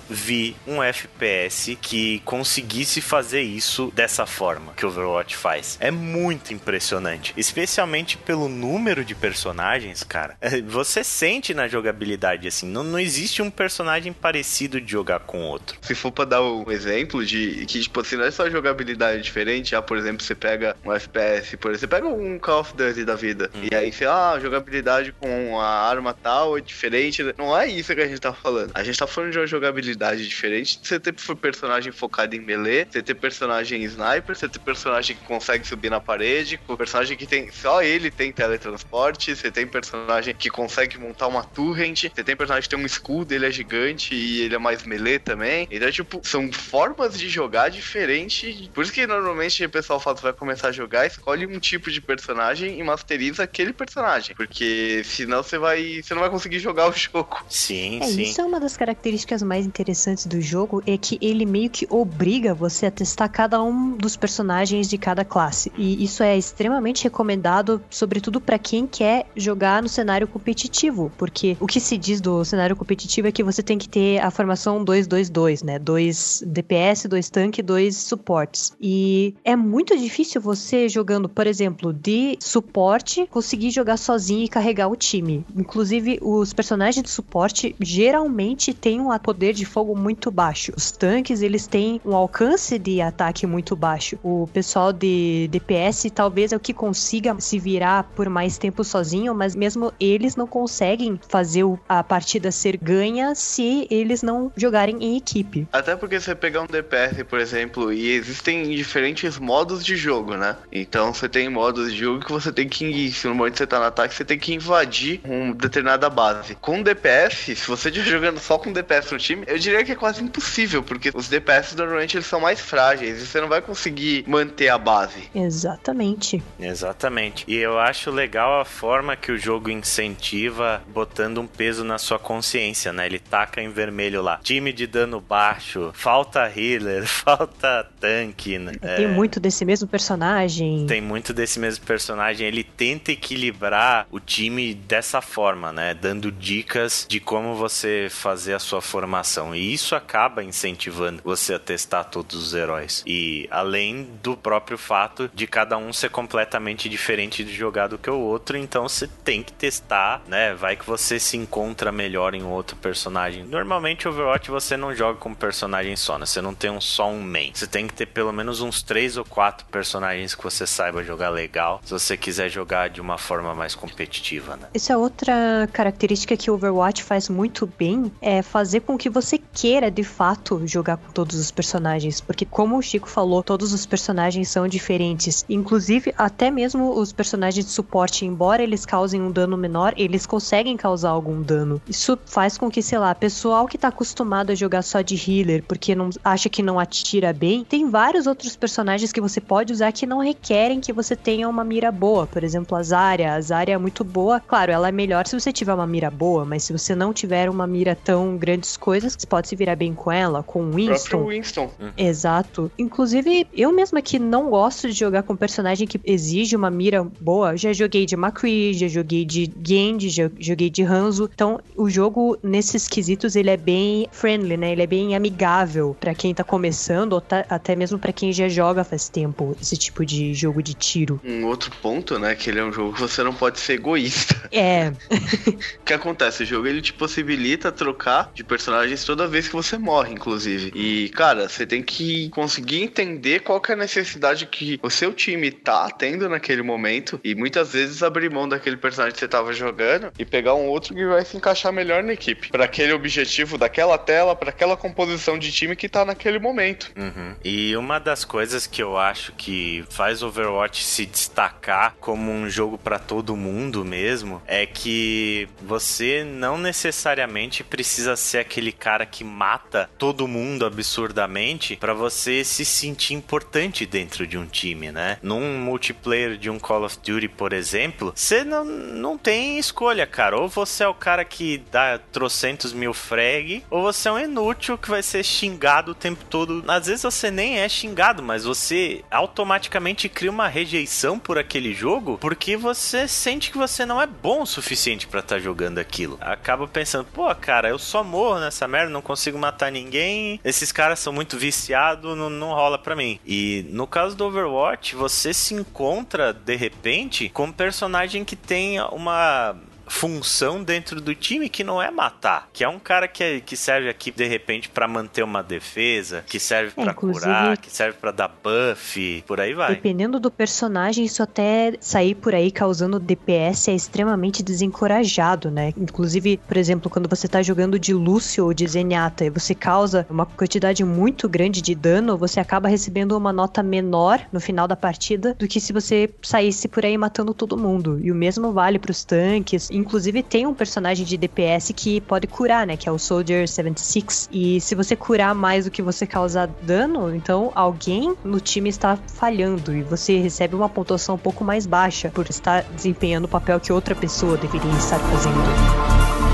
[0.08, 5.76] vi um FPS que conseguisse fazer isso dessa forma que Overwatch faz.
[5.80, 10.36] É muito impressionante, especialmente pelo número de personagens, cara.
[10.66, 15.78] Você sente na jogabilidade assim, não, não existe um personagem parecido de jogar com outro.
[15.82, 19.70] Se for para dar um exemplo de que tipo assim, não é só jogabilidade diferente,
[19.70, 23.04] já por exemplo, você pega um FPS, por exemplo, você pega um Call of Duty
[23.04, 23.68] da vida, hum.
[23.70, 27.22] e aí você, ah, jogabilidade com a arma tal é diferente.
[27.36, 28.70] Não é isso que a gente tá falando.
[28.74, 30.78] A gente tá falando de uma jogabilidade diferente.
[30.82, 35.66] Você ter personagem focado em melee, você ter personagem sniper, você ter personagem que consegue
[35.66, 37.50] subir na parede, o personagem que tem.
[37.50, 42.68] Só ele tem teletransporte, você tem personagem que consegue montar uma turret, você tem personagem
[42.68, 45.66] que tem um escudo, ele é gigante e ele é mais melee também.
[45.70, 48.70] Então, tipo, são formas de jogar diferente.
[48.74, 51.90] Por isso que normalmente o pessoal fala que vai começar a jogar, escolhe um tipo
[51.90, 54.34] de personagem e masteriza aquele personagem.
[54.36, 56.02] Porque senão você vai.
[56.02, 57.44] Você não vai conseguir jogar o jogo.
[57.48, 58.22] Sim, é, sim.
[58.22, 62.54] Isso é uma das características mais interessantes do jogo, é que ele meio que obriga
[62.54, 65.72] você a testar cada um dos personagens de cada classe.
[65.76, 71.10] E isso é extremamente recomendado, sobretudo para quem quer jogar no cenário competitivo.
[71.16, 74.30] Porque o que se diz do cenário competitivo é que você tem que ter a
[74.30, 75.78] formação 2-2-2, né?
[75.78, 78.72] Dois DPS, dois tanque, dois suportes.
[78.80, 84.88] E é muito difícil você jogando, por exemplo, de suporte, conseguir jogar sozinho e carregar
[84.88, 85.44] o time.
[85.56, 90.72] Inclusive, os personagens de suporte geralmente têm um poder de fogo muito baixo.
[90.76, 94.18] Os tanques, eles têm um alcance de ataque muito baixo.
[94.22, 99.34] O pessoal de DPS talvez é o que consiga se virar por mais tempo sozinho,
[99.34, 105.16] mas mesmo eles não conseguem fazer a partida ser ganha se eles não jogarem em
[105.16, 105.66] equipe.
[105.72, 110.56] Até porque você pegar um DPS, por exemplo, e existem diferentes modos de jogo, né?
[110.70, 113.78] Então você tem modos de jogo que você tem que, se no momento você tá
[113.78, 116.54] no ataque, você tem que invadir uma determinada base.
[116.56, 119.94] Com DPS, se você estiver jogando só com DPS no time, eu diria que é
[119.94, 124.24] quase impossível, porque os DPS normalmente eles são mais frágeis e você não vai conseguir
[124.26, 125.30] manter a base.
[125.34, 126.42] Exatamente.
[126.58, 127.44] Exatamente.
[127.46, 132.18] E eu acho legal a forma que o jogo incentiva botando um peso na sua
[132.18, 133.06] consciência, né?
[133.06, 134.38] Ele taca em vermelho lá.
[134.42, 138.72] Time de dano baixo, falta healer, falta tanque, né?
[138.96, 139.08] Tem é...
[139.08, 140.86] muito desse mesmo personagem.
[140.86, 142.46] Tem muito desse mesmo personagem.
[142.46, 145.94] Ele tenta equilibrar o time dessa forma, né?
[145.94, 149.54] Dando dicas de como você fazer a sua formação.
[149.54, 153.02] E isso acaba incentivando você a testar todos os heróis.
[153.06, 158.08] E além do próprio fato de cada um ser completamente diferente de jogar do que
[158.08, 160.54] o outro, então você tem que testar, né?
[160.54, 163.44] Vai que você se encontra melhor em outro personagem.
[163.44, 166.24] Normalmente Overwatch você não joga com personagem só, né?
[166.24, 167.50] Você não tem um só um main.
[167.52, 171.28] Você tem que ter pelo menos uns três ou quatro personagens que você saiba jogar
[171.28, 174.68] legal, se você quiser jogar de uma forma mais competitiva, né?
[174.72, 179.90] Isso é outra característica que Overwatch faz muito bem, é fazer com que você queira
[179.90, 184.48] de fato jogar com todos os personagens, porque como o Chico falou, todos os personagens
[184.48, 185.44] são diferentes.
[185.48, 190.76] Inclusive, até mesmo os personagens de suporte, embora eles causem um dano menor, eles conseguem
[190.76, 191.80] causar algum dano.
[191.88, 195.62] Isso faz com que, sei lá, pessoal que tá acostumado a jogar só de healer,
[195.66, 199.92] porque não acha que não atira bem, tem vários outros personagens que você pode usar
[199.92, 202.26] que não requerem que você tenha uma mira boa.
[202.26, 203.34] Por exemplo, a Zarya.
[203.34, 204.40] A Zarya é muito boa.
[204.40, 207.48] Claro, ela é melhor se você tiver uma mira boa, mas se você não tiver
[207.48, 208.36] uma mira tão
[208.66, 211.26] grandes coisas, você pode se virar bem com ela, com o Winston.
[211.26, 211.70] Winston.
[211.78, 211.92] Uhum.
[211.96, 212.70] Exato.
[212.76, 217.56] Inclusive, eu mesma que não gosto de jogar com personagem que exige uma mira boa,
[217.56, 221.30] já joguei de McCree, já joguei de Genji, já joguei de Hanzo.
[221.32, 224.72] Então, o jogo, nesses quesitos, ele é bem friendly, né?
[224.72, 228.48] Ele é bem amigável para quem tá começando, ou tá, até mesmo para quem já
[228.48, 231.20] joga faz tempo esse tipo de jogo de tiro.
[231.24, 232.34] Um outro ponto, né?
[232.34, 234.48] Que ele é um jogo que você não pode ser egoísta.
[234.50, 234.92] É.
[235.80, 236.42] o que acontece?
[236.42, 240.72] O jogo ele te possibilita trocar de personagens toda vez que você morre, inclusive.
[240.74, 245.50] E, cara, você tem que conseguir entender qual é a necessidade que o seu time
[245.50, 247.20] tá tendo naquele momento.
[247.22, 250.94] E muitas vezes abrir mão daquele personagem que você tava jogando e pegar um outro
[250.94, 252.48] que vai se encaixar melhor na equipe.
[252.48, 256.90] para aquele objetivo daquela tela, para aquela composição de time que tá naquele momento.
[256.96, 257.34] Uhum.
[257.44, 262.78] E uma das coisas que eu acho que faz Overwatch se destacar como um jogo
[262.78, 269.90] para todo mundo mesmo é que você não necessariamente precisa ser aquele cara que mata
[269.98, 275.18] todo mundo absurdamente para você se sentir importante dentro de um time, né?
[275.22, 280.38] Num multiplayer de um Call of Duty, por exemplo, você não, não tem escolha, cara.
[280.38, 284.78] Ou você é o cara que dá trocentos mil frag, ou você é um inútil
[284.78, 286.64] que vai ser xingado o tempo todo.
[286.68, 292.18] Às vezes você nem é xingado, mas você automaticamente cria uma rejeição por aquele jogo
[292.18, 296.18] porque você sente que você não é bom o suficiente para estar tá jogando aquilo.
[296.20, 300.40] Acaba pensando, pô, cara, eu só morro nessa merda, não consigo matar ninguém.
[300.44, 303.18] Esses caras são muito viciados, não, não rola pra mim.
[303.24, 308.80] E no caso do Overwatch, você se encontra de repente com um personagem que tem
[308.80, 309.56] uma
[309.86, 313.56] função dentro do time que não é matar, que é um cara que, é, que
[313.56, 317.98] serve aqui de repente para manter uma defesa, que serve é, para curar, que serve
[317.98, 319.74] para dar buff, por aí vai.
[319.74, 325.72] Dependendo do personagem, isso até sair por aí causando DPS é extremamente desencorajado, né?
[325.76, 330.06] Inclusive, por exemplo, quando você tá jogando de Lúcio ou de Zenyatta e você causa
[330.10, 334.76] uma quantidade muito grande de dano, você acaba recebendo uma nota menor no final da
[334.76, 337.98] partida do que se você saísse por aí matando todo mundo.
[338.02, 342.26] E o mesmo vale para os tanques Inclusive, tem um personagem de DPS que pode
[342.26, 342.76] curar, né?
[342.76, 344.28] Que é o Soldier 76.
[344.32, 348.96] E se você curar mais do que você causar dano, então alguém no time está
[348.96, 353.60] falhando e você recebe uma pontuação um pouco mais baixa por estar desempenhando o papel
[353.60, 356.25] que outra pessoa deveria estar fazendo.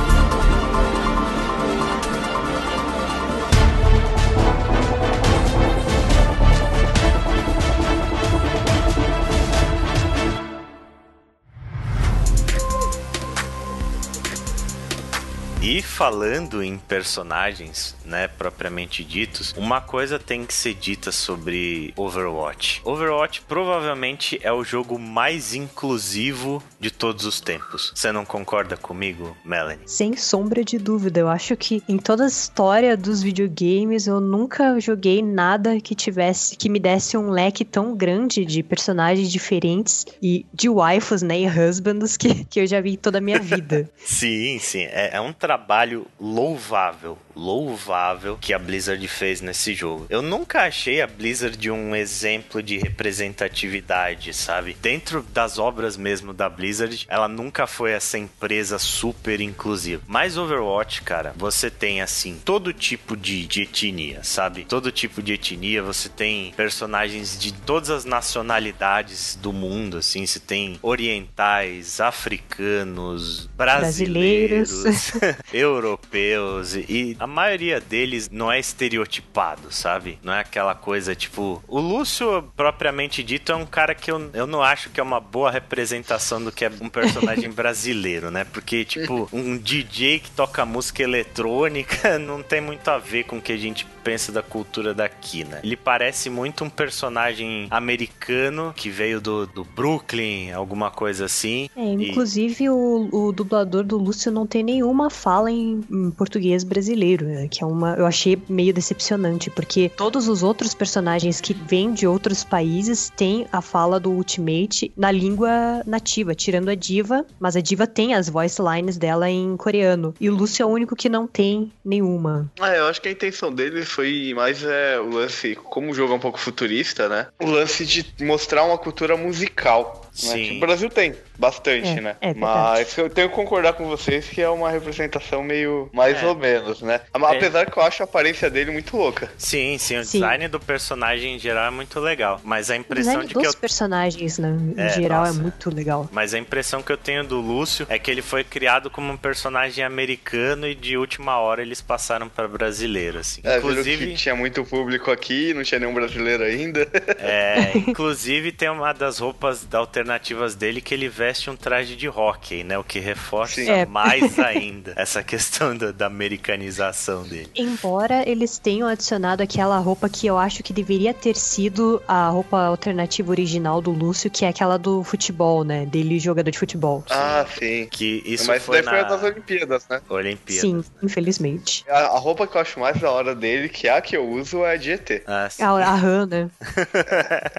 [15.73, 22.83] E falando em personagens, né, propriamente ditos, uma coisa tem que ser dita sobre Overwatch.
[22.85, 27.91] Overwatch provavelmente é o jogo mais inclusivo de todos os tempos.
[27.95, 29.81] Você não concorda comigo, Melanie?
[29.87, 31.21] Sem sombra de dúvida.
[31.21, 36.55] Eu acho que em toda a história dos videogames eu nunca joguei nada que tivesse
[36.55, 41.47] que me desse um leque tão grande de personagens diferentes e de waifus, né, e
[41.47, 43.89] husbands que, que eu já vi toda a minha vida.
[43.97, 44.83] sim, sim.
[44.83, 50.07] É, é um trabalho trabalho louvável, louvável que a Blizzard fez nesse jogo.
[50.09, 54.77] Eu nunca achei a Blizzard um exemplo de representatividade, sabe?
[54.81, 60.03] Dentro das obras mesmo da Blizzard, ela nunca foi essa empresa super inclusiva.
[60.07, 64.65] Mas Overwatch, cara, você tem assim todo tipo de, de etnia, sabe?
[64.65, 70.41] Todo tipo de etnia, você tem personagens de todas as nacionalidades do mundo, assim, você
[70.41, 75.13] tem orientais, africanos, brasileiros, brasileiros.
[75.53, 80.19] europeus e a maioria deles não é estereotipado, sabe?
[80.25, 81.63] Não é aquela coisa tipo.
[81.69, 85.21] O Lúcio, propriamente dito, é um cara que eu, eu não acho que é uma
[85.21, 88.45] boa representação do que é um personagem brasileiro, né?
[88.45, 93.41] Porque, tipo, um DJ que toca música eletrônica não tem muito a ver com o
[93.41, 95.61] que a gente pensa da cultura daqui, né?
[95.63, 101.69] Ele parece muito um personagem americano que veio do, do Brooklyn, alguma coisa assim.
[101.77, 102.71] É, inclusive e...
[102.71, 107.49] o, o dublador do Lúcio não tem nenhuma fala em, em português brasileiro, né?
[107.49, 107.95] Que é uma.
[107.95, 113.47] Eu achei meio decepcionante, porque todos os outros personagens que vêm de outros países têm
[113.53, 118.29] a fala do Ultimate na língua nativa, tirando a Diva, mas a Diva tem as
[118.29, 120.15] voice lines dela em coreano.
[120.21, 122.51] E o Lúcio é o único que não tem nenhuma.
[122.61, 126.13] Ah, eu acho que a intenção dele foi mais é, o lance, como o jogo
[126.13, 127.27] é um pouco futurista, né?
[127.41, 130.03] O lance de mostrar uma cultura musical.
[130.23, 130.35] Né?
[130.35, 130.57] Sim.
[130.59, 132.17] o Brasil tem bastante, é, né?
[132.21, 136.27] É Mas eu tenho que concordar com vocês que é uma representação meio mais é.
[136.27, 137.01] ou menos, né?
[137.13, 137.27] É.
[137.27, 139.29] Apesar que eu acho a aparência dele muito louca.
[139.37, 139.97] Sim, sim.
[139.99, 140.21] O sim.
[140.21, 142.41] design do personagem em geral é muito legal.
[142.45, 143.55] Mas a impressão de que eu.
[143.55, 144.57] personagens, né?
[144.77, 145.41] Em é, geral, é nossa.
[145.41, 146.09] é muito legal.
[146.13, 149.17] Mas a impressão que eu tenho do Lúcio é que ele foi criado como um
[149.17, 153.41] personagem americano e de última hora eles passaram para brasileiro, assim.
[153.43, 154.15] É, inclusive.
[154.15, 156.87] tinha muito público aqui, não tinha nenhum brasileiro ainda.
[157.19, 162.65] É, inclusive tem uma das roupas alternativas dele que ele veste um traje de hockey,
[162.65, 162.79] né?
[162.79, 163.87] O que reforça é.
[163.87, 167.49] mais ainda essa questão da, da, americanização dele.
[167.55, 172.59] Embora eles tenham adicionado aquela roupa que eu acho que deveria ter sido a roupa
[172.67, 175.87] alternativa original do Lúcio, que é aquela do futebol, né?
[175.87, 177.05] Dele jogador de futebol.
[177.11, 177.87] Ah, sim.
[177.91, 178.91] Que isso Mas foi, na...
[178.91, 180.01] foi das Olimpíadas, né?
[180.09, 180.61] Olimpíadas.
[180.61, 180.85] Sim, né?
[181.03, 181.85] infelizmente.
[181.89, 184.29] A, a, roupa que eu acho mais da hora dele, que é a que eu
[184.29, 185.23] uso, é a de ET.
[185.27, 185.63] Ah, sim.
[185.63, 186.51] A, a Han, né?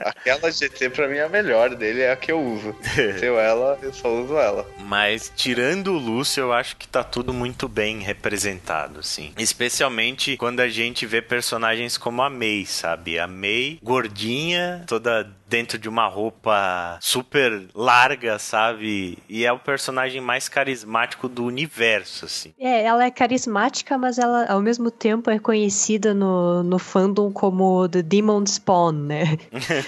[0.06, 2.76] aquela GT pra mim é a melhor dele, é a que eu uso.
[3.20, 4.66] Se eu ela, eu só uso ela.
[4.80, 9.32] Mas tirando o Lúcio, eu acho que tá tudo muito bem representado, sim.
[9.38, 13.18] Especialmente quando a gente vê personagens como a Mei, sabe?
[13.18, 19.20] A Mei, gordinha, toda dentro de uma roupa super larga, sabe?
[19.30, 22.56] E é o personagem mais carismático do universo, assim.
[22.60, 27.88] É, ela é carismática, mas ela ao mesmo tempo é conhecida no, no fandom como
[27.88, 29.38] The Demon Spawn, né?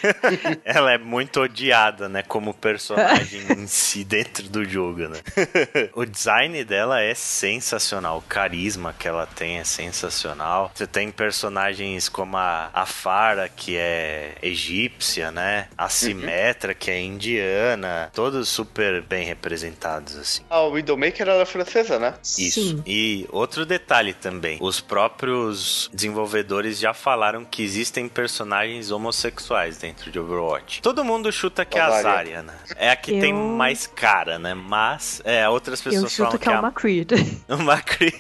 [0.64, 2.22] ela é muito odiada, né?
[2.22, 5.20] Como personagem em si dentro do jogo, né?
[5.94, 8.18] o design dela é sensacional.
[8.18, 10.72] O carisma que ela tem é sensacional.
[10.74, 15.68] Você tem personagens como a, a Farah, que é egípcia, né?
[15.78, 16.78] A Simetra, uhum.
[16.80, 18.10] que é indiana.
[18.14, 20.42] Todos super bem representados, assim.
[20.50, 22.14] Ah, o Widowmaker ela é francesa, né?
[22.38, 22.62] Isso.
[22.62, 22.84] Sim.
[22.86, 24.58] E outro detalhe também.
[24.62, 30.82] Os próprios desenvolvedores já falaram que existem personagens homossexuais dentro de Overwatch.
[30.82, 32.54] Todo mundo chuta que é a Zarya, né?
[32.76, 33.20] É a que Eu...
[33.20, 34.54] tem mais cara, né?
[34.54, 37.08] Mas é, outras pessoas Eu chuto que, é o McCree.
[37.50, 38.14] O McCree.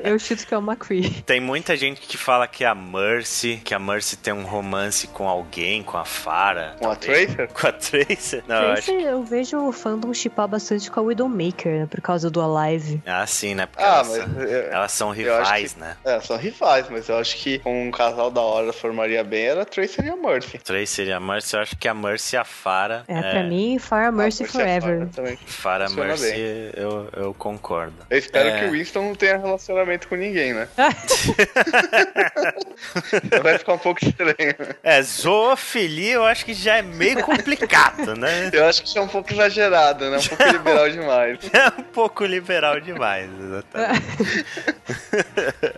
[0.00, 1.10] Eu chuto que é o McCree.
[1.22, 5.06] Tem muita gente que fala que é a Mercy, que a Mercy tem um romance
[5.08, 6.76] com alguém, com a Farah.
[6.78, 7.30] Com talvez.
[7.30, 7.48] a Tracer?
[7.48, 8.44] Com a Tracer?
[8.46, 9.04] Não, Tracer, eu, que...
[9.04, 11.86] eu vejo o fandom chipar bastante com a Widowmaker, né?
[11.86, 13.02] Por causa do Alive.
[13.06, 13.66] Ah, sim, né?
[13.66, 15.96] Porque ah, elas, são, eu, elas são rivais, que, né?
[16.04, 19.64] É, são rivais, mas eu acho que um casal da hora formaria bem era a
[19.64, 20.58] Tracer e a Mercy.
[20.58, 23.04] Tracer e a Mercy, eu acho que a Mercy e a Farah.
[23.08, 23.30] É, é...
[23.30, 25.08] pra mim, Farah Mercy, Mercy Forever.
[25.46, 27.94] Farah Mercy, eu, eu concordo.
[28.10, 28.60] Eu espero é...
[28.60, 30.66] que o Winston não tenha relacionamento com ninguém, né?
[33.42, 34.54] Vai ficar um pouco estranho.
[34.82, 38.50] É, zoofilia eu acho que já é meio complicado, né?
[38.52, 40.18] Eu acho que isso é um pouco exagerado, né?
[40.18, 41.38] Um pouco liberal demais.
[41.58, 44.46] É um pouco liberal demais, exatamente.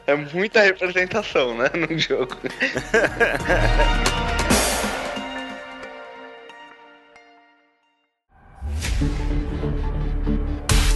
[0.06, 2.36] É muita representação, né, no jogo.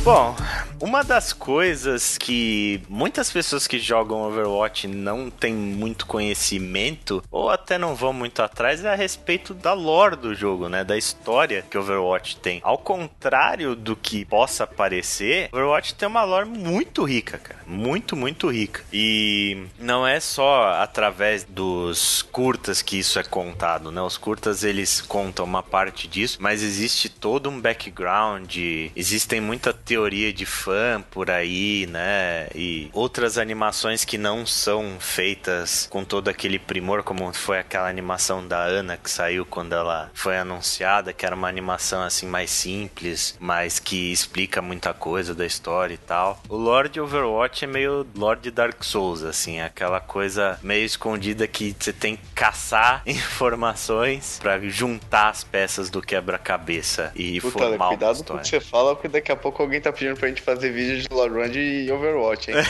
[0.05, 0.37] Bom,
[0.85, 7.79] uma das coisas que muitas pessoas que jogam Overwatch não têm muito conhecimento, ou até
[7.79, 10.85] não vão muito atrás, é a respeito da lore do jogo, né?
[10.85, 12.61] Da história que Overwatch tem.
[12.63, 17.61] Ao contrário do que possa parecer, Overwatch tem uma lore muito rica, cara.
[17.67, 18.85] Muito, muito rica.
[18.93, 24.03] E não é só através dos curtas que isso é contado, né?
[24.03, 28.55] Os curtas eles contam uma parte disso, mas existe todo um background,
[28.95, 30.74] existem muita teoria de fã
[31.11, 32.49] por aí, né?
[32.55, 38.47] E outras animações que não são feitas com todo aquele primor, como foi aquela animação
[38.47, 43.37] da Ana que saiu quando ela foi anunciada, que era uma animação assim mais simples,
[43.41, 46.41] mas que explica muita coisa da história e tal.
[46.49, 51.93] O Lord Overwatch é meio Lord Dark Souls, assim, aquela coisa meio escondida que você
[51.93, 58.13] tem que caçar informações para juntar as peças do quebra-cabeça e Puta, formar cuidado uma
[58.13, 58.27] história.
[58.27, 60.54] com o que você fala, porque daqui a pouco alguém tá pedindo pra gente fazer
[60.55, 62.57] fazer vídeo de lore run de Overwatch, hein?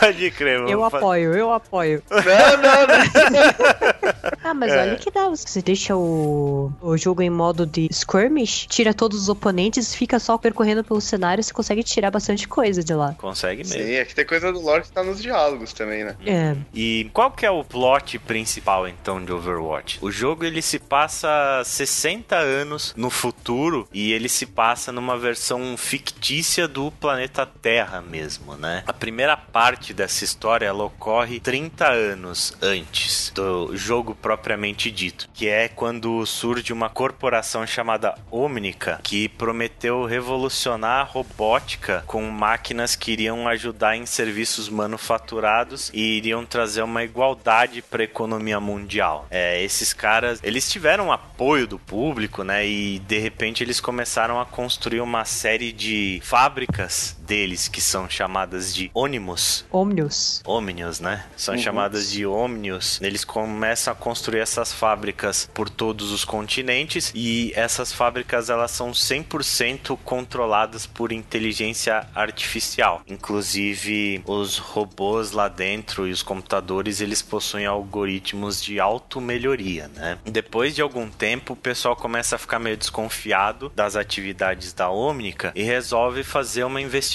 [0.00, 0.70] Pode crer, mano.
[0.70, 2.02] Eu apoio, eu apoio.
[2.10, 2.18] Não,
[2.56, 4.22] não, não.
[4.42, 4.82] ah, mas é.
[4.82, 5.28] olha que dá.
[5.28, 10.36] Você deixa o, o jogo em modo de skirmish, tira todos os oponentes, fica só
[10.36, 13.14] percorrendo pelo cenário, você consegue tirar bastante coisa de lá.
[13.18, 13.82] Consegue mesmo.
[13.82, 16.16] Sim, aqui tem coisa do lore que tá nos diálogos também, né?
[16.26, 16.56] É.
[16.74, 19.98] E qual que é o plot principal, então, de Overwatch?
[20.02, 25.76] O jogo, ele se passa 60 anos no futuro e ele se passa numa versão
[25.76, 28.82] fictícia do planeta Terra mesmo, né?
[28.86, 35.48] A primeira parte dessa história ela ocorre 30 anos antes do jogo propriamente dito, que
[35.48, 43.12] é quando surge uma corporação chamada Omnica que prometeu revolucionar a robótica com máquinas que
[43.12, 49.26] iriam ajudar em serviços manufaturados e iriam trazer uma igualdade para a economia mundial.
[49.30, 52.66] É, esses caras, eles tiveram apoio do público, né?
[52.66, 58.08] E de repente eles começaram a construir uma série de de fábricas deles que são
[58.08, 59.64] chamadas de ônimos.
[59.70, 60.42] Omnius.
[60.46, 61.24] Omnius, né?
[61.36, 61.60] São uhum.
[61.60, 63.00] chamadas de Omnius.
[63.00, 68.90] Eles começam a construir essas fábricas por todos os continentes e essas fábricas elas são
[68.90, 73.02] 100% controladas por inteligência artificial.
[73.06, 80.18] Inclusive os robôs lá dentro e os computadores eles possuem algoritmos de auto-melhoria, né?
[80.24, 85.52] Depois de algum tempo o pessoal começa a ficar meio desconfiado das atividades da Omnica
[85.54, 87.11] e resolve fazer uma investigação.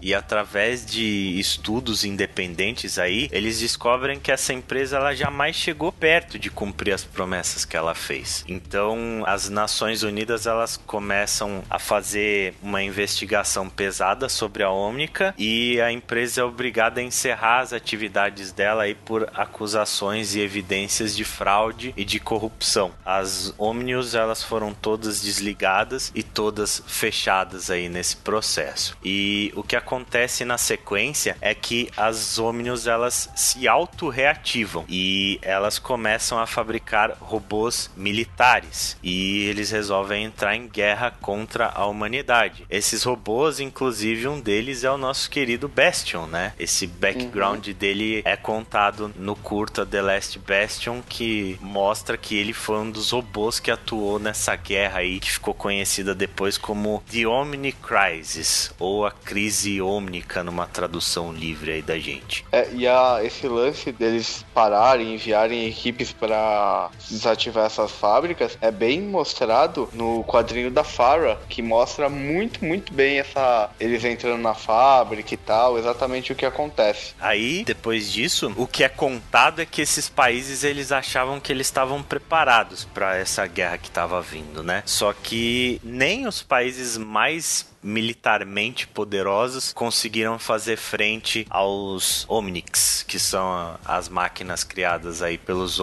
[0.00, 6.38] E através de estudos independentes aí, eles descobrem que essa empresa ela jamais chegou perto
[6.38, 8.44] de cumprir as promessas que ela fez.
[8.46, 15.80] Então, as Nações Unidas elas começam a fazer uma investigação pesada sobre a Omnica e
[15.80, 21.24] a empresa é obrigada a encerrar as atividades dela aí por acusações e evidências de
[21.24, 22.92] fraude e de corrupção.
[23.04, 28.96] As Omnius elas foram todas desligadas e todas fechadas aí nesse processo.
[29.02, 29.21] E
[29.54, 36.02] o que acontece na sequência é que as Omnius elas se auto-reativam e elas começam
[36.02, 42.66] começam a fabricar robôs militares e eles resolvem entrar em guerra contra a humanidade.
[42.68, 46.54] Esses robôs, inclusive, um deles é o nosso querido Bastion, né?
[46.58, 47.74] Esse background uhum.
[47.74, 53.12] dele é contado no curta The Last Bastion, que mostra que ele foi um dos
[53.12, 59.06] robôs que atuou nessa guerra aí, que ficou conhecida depois como The Omni Crisis, ou
[59.06, 62.44] a crise ômnica numa tradução livre aí da gente.
[62.52, 69.00] É, e a, esse lance deles pararem enviarem equipes para desativar essas fábricas é bem
[69.00, 75.34] mostrado no quadrinho da Farah, que mostra muito, muito bem essa eles entrando na fábrica
[75.34, 77.14] e tal, exatamente o que acontece.
[77.20, 81.66] Aí, depois disso, o que é contado é que esses países eles achavam que eles
[81.66, 84.82] estavam preparados para essa guerra que estava vindo, né?
[84.86, 93.78] Só que nem os países mais militarmente poderosos conseguiram fazer frente aos Omnics, que são
[93.84, 95.80] as máquinas criadas aí pelos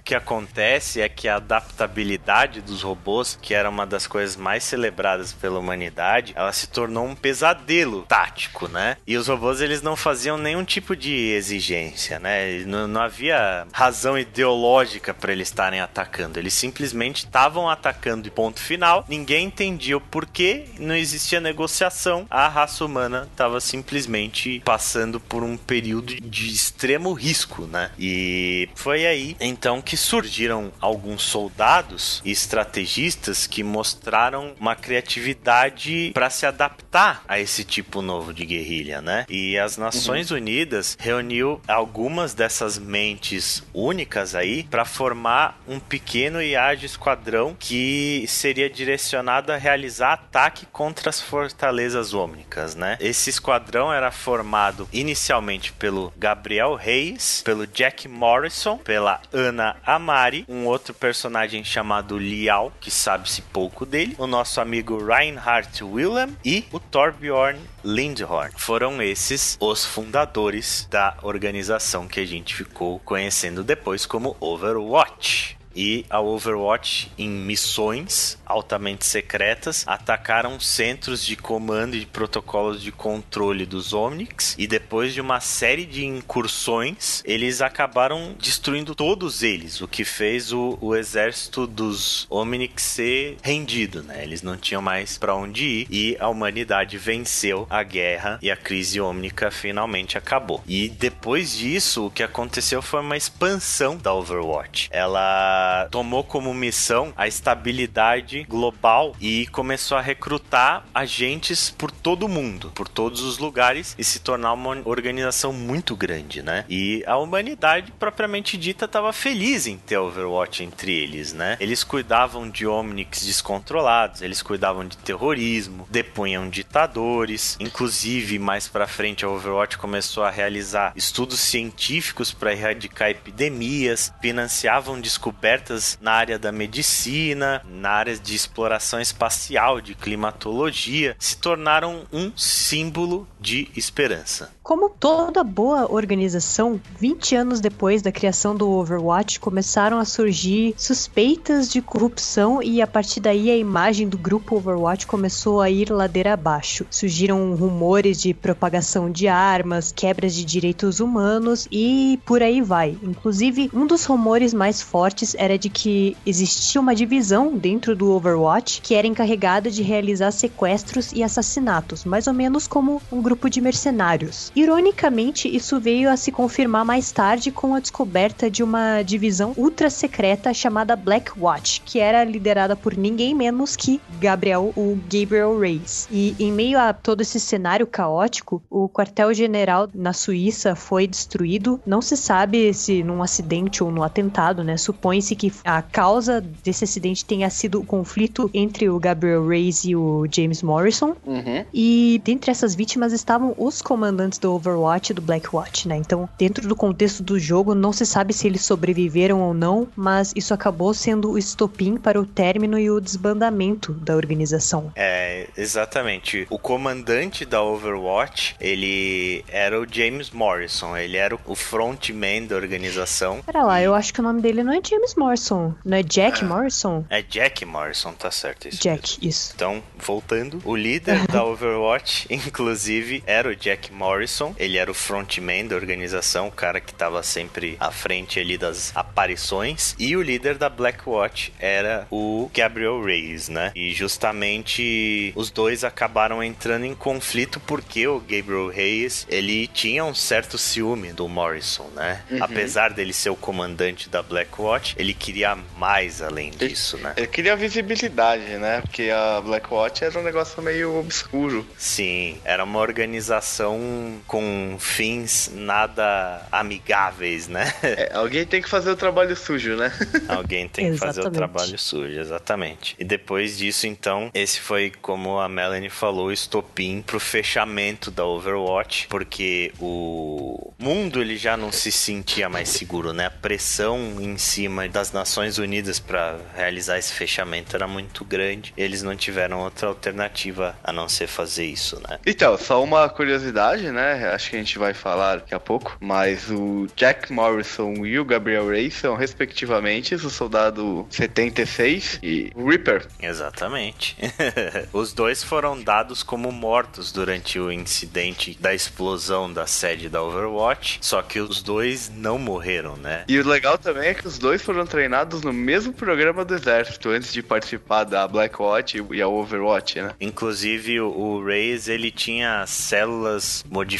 [0.00, 4.64] Omnios que acontece é que a adaptabilidade dos robôs, que era uma das coisas mais
[4.64, 8.96] celebradas pela humanidade, ela se tornou um pesadelo tático, né?
[9.06, 12.64] E os robôs eles não faziam nenhum tipo de exigência, né?
[12.64, 16.38] Não, não havia razão ideológica para eles estarem atacando.
[16.38, 19.04] Eles simplesmente estavam atacando de ponto final.
[19.08, 22.26] Ninguém entendia o porquê, não existia negociação.
[22.30, 27.90] A raça humana estava simplesmente passando por um período de extremo risco, né?
[27.98, 36.30] E foi aí então que surgiram alguns soldados e estrategistas que mostraram uma criatividade para
[36.30, 39.26] se adaptar a esse tipo novo de guerrilha, né?
[39.28, 40.38] E as Nações uhum.
[40.38, 48.24] Unidas reuniu algumas dessas mentes únicas aí para formar um pequeno e ágil esquadrão que
[48.28, 52.96] seria direcionado a realizar ataque contra as fortalezas ômnicas, né?
[53.00, 60.44] Esse esquadrão era formado inicialmente pelo Gabriel Reis, pelo Jack Morrison, pela Ana a Mari,
[60.48, 66.64] um outro personagem chamado Liao, que sabe-se pouco dele, o nosso amigo Reinhard Willem e
[66.72, 68.52] o Torbjorn Lindhorn.
[68.56, 76.04] Foram esses os fundadores da organização que a gente ficou conhecendo depois como Overwatch e
[76.10, 83.92] a Overwatch em missões altamente secretas atacaram centros de comando e protocolos de controle dos
[83.92, 90.04] Omnics e depois de uma série de incursões eles acabaram destruindo todos eles, o que
[90.04, 94.22] fez o, o exército dos Omnics ser rendido, né?
[94.22, 98.56] Eles não tinham mais para onde ir e a humanidade venceu a guerra e a
[98.56, 100.62] crise ômnica finalmente acabou.
[100.66, 104.88] E depois disso, o que aconteceu foi uma expansão da Overwatch.
[104.92, 105.59] Ela
[105.90, 112.72] tomou como missão a estabilidade global e começou a recrutar agentes por todo o mundo,
[112.74, 116.64] por todos os lugares e se tornar uma organização muito grande, né?
[116.68, 121.56] E a humanidade propriamente dita estava feliz em ter Overwatch entre eles, né?
[121.60, 129.24] Eles cuidavam de Omnics descontrolados, eles cuidavam de terrorismo, depunham ditadores, inclusive mais para frente
[129.24, 136.38] a Overwatch começou a realizar estudos científicos para erradicar epidemias, financiavam descobertas descobertas na área
[136.38, 144.52] da medicina, na área de exploração espacial, de climatologia, se tornaram um símbolo de esperança.
[144.70, 151.68] Como toda boa organização, 20 anos depois da criação do Overwatch, começaram a surgir suspeitas
[151.68, 156.34] de corrupção e a partir daí a imagem do grupo Overwatch começou a ir ladeira
[156.34, 156.86] abaixo.
[156.88, 162.96] Surgiram rumores de propagação de armas, quebras de direitos humanos e por aí vai.
[163.02, 168.82] Inclusive, um dos rumores mais fortes era de que existia uma divisão dentro do Overwatch
[168.82, 173.60] que era encarregada de realizar sequestros e assassinatos, mais ou menos como um grupo de
[173.60, 174.52] mercenários.
[174.60, 179.88] Ironicamente, isso veio a se confirmar mais tarde com a descoberta de uma divisão ultra
[179.88, 186.06] secreta chamada Black Watch, que era liderada por ninguém menos que Gabriel, o Gabriel Reis.
[186.10, 191.80] E em meio a todo esse cenário caótico, o quartel-general na Suíça foi destruído.
[191.86, 194.76] Não se sabe se num acidente ou num atentado, né?
[194.76, 199.96] Supõe-se que a causa desse acidente tenha sido o conflito entre o Gabriel Reis e
[199.96, 201.16] o James Morrison.
[201.24, 201.64] Uhum.
[201.72, 205.96] E dentre essas vítimas estavam os comandantes do Overwatch e do Blackwatch, né?
[205.96, 210.32] Então, dentro do contexto do jogo, não se sabe se eles sobreviveram ou não, mas
[210.34, 214.92] isso acabou sendo o estopim para o término e o desbandamento da organização.
[214.96, 216.46] É, exatamente.
[216.50, 223.42] O comandante da Overwatch, ele era o James Morrison, ele era o frontman da organização.
[223.42, 223.84] Pera lá, e...
[223.84, 226.46] eu acho que o nome dele não é James Morrison, não é Jack é.
[226.46, 227.04] Morrison?
[227.10, 228.82] É Jack Morrison, tá certo isso.
[228.82, 229.28] Jack, mesmo.
[229.28, 229.52] isso.
[229.54, 234.29] Então, voltando, o líder da Overwatch, inclusive, era o Jack Morrison.
[234.58, 238.92] Ele era o frontman da organização, o cara que tava sempre à frente ali das
[238.94, 239.94] aparições.
[239.98, 243.72] E o líder da Blackwatch era o Gabriel Reyes, né?
[243.74, 250.14] E justamente os dois acabaram entrando em conflito porque o Gabriel Reyes, ele tinha um
[250.14, 252.22] certo ciúme do Morrison, né?
[252.30, 252.42] Uhum.
[252.42, 257.14] Apesar dele ser o comandante da Blackwatch, ele queria mais além disso, né?
[257.16, 258.80] Ele queria visibilidade, né?
[258.82, 261.66] Porque a Blackwatch era um negócio meio obscuro.
[261.76, 267.72] Sim, era uma organização com fins nada amigáveis, né?
[267.82, 269.92] É, alguém tem que fazer o trabalho sujo, né?
[270.28, 272.94] alguém tem que fazer o trabalho sujo, exatamente.
[272.98, 278.24] E depois disso, então, esse foi, como a Melanie falou, o estopim pro fechamento da
[278.24, 283.26] Overwatch, porque o mundo ele já não se sentia mais seguro, né?
[283.26, 288.72] A pressão em cima das Nações Unidas para realizar esse fechamento era muito grande.
[288.76, 292.18] Eles não tiveram outra alternativa a não ser fazer isso, né?
[292.26, 294.09] Então, só uma curiosidade, né?
[294.34, 298.24] Acho que a gente vai falar daqui a pouco, mas o Jack Morrison e o
[298.24, 303.06] Gabriel Ray são, respectivamente, o soldado 76 e o Reaper.
[303.20, 304.16] Exatamente.
[304.92, 310.98] Os dois foram dados como mortos durante o incidente da explosão da sede da Overwatch,
[311.00, 313.24] só que os dois não morreram, né?
[313.28, 317.10] E o legal também é que os dois foram treinados no mesmo programa do exército
[317.10, 320.14] antes de participar da Blackwatch e a Overwatch, né?
[320.20, 323.99] Inclusive o Reyes, ele tinha células modificadas,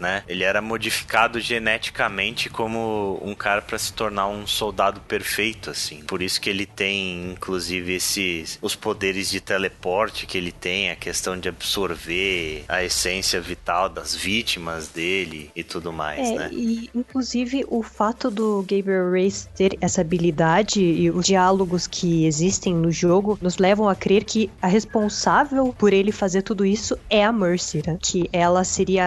[0.00, 0.22] né?
[0.28, 6.02] Ele era modificado geneticamente como um cara para se tornar um soldado perfeito, assim.
[6.02, 10.96] Por isso que ele tem, inclusive, esses os poderes de teleporte que ele tem, a
[10.96, 16.50] questão de absorver a essência vital das vítimas dele e tudo mais, é, né?
[16.52, 22.74] E inclusive o fato do Gabriel Race ter essa habilidade e os diálogos que existem
[22.74, 27.24] no jogo nos levam a crer que a responsável por ele fazer tudo isso é
[27.24, 27.98] a Mercy, né?
[28.00, 29.04] que ela seria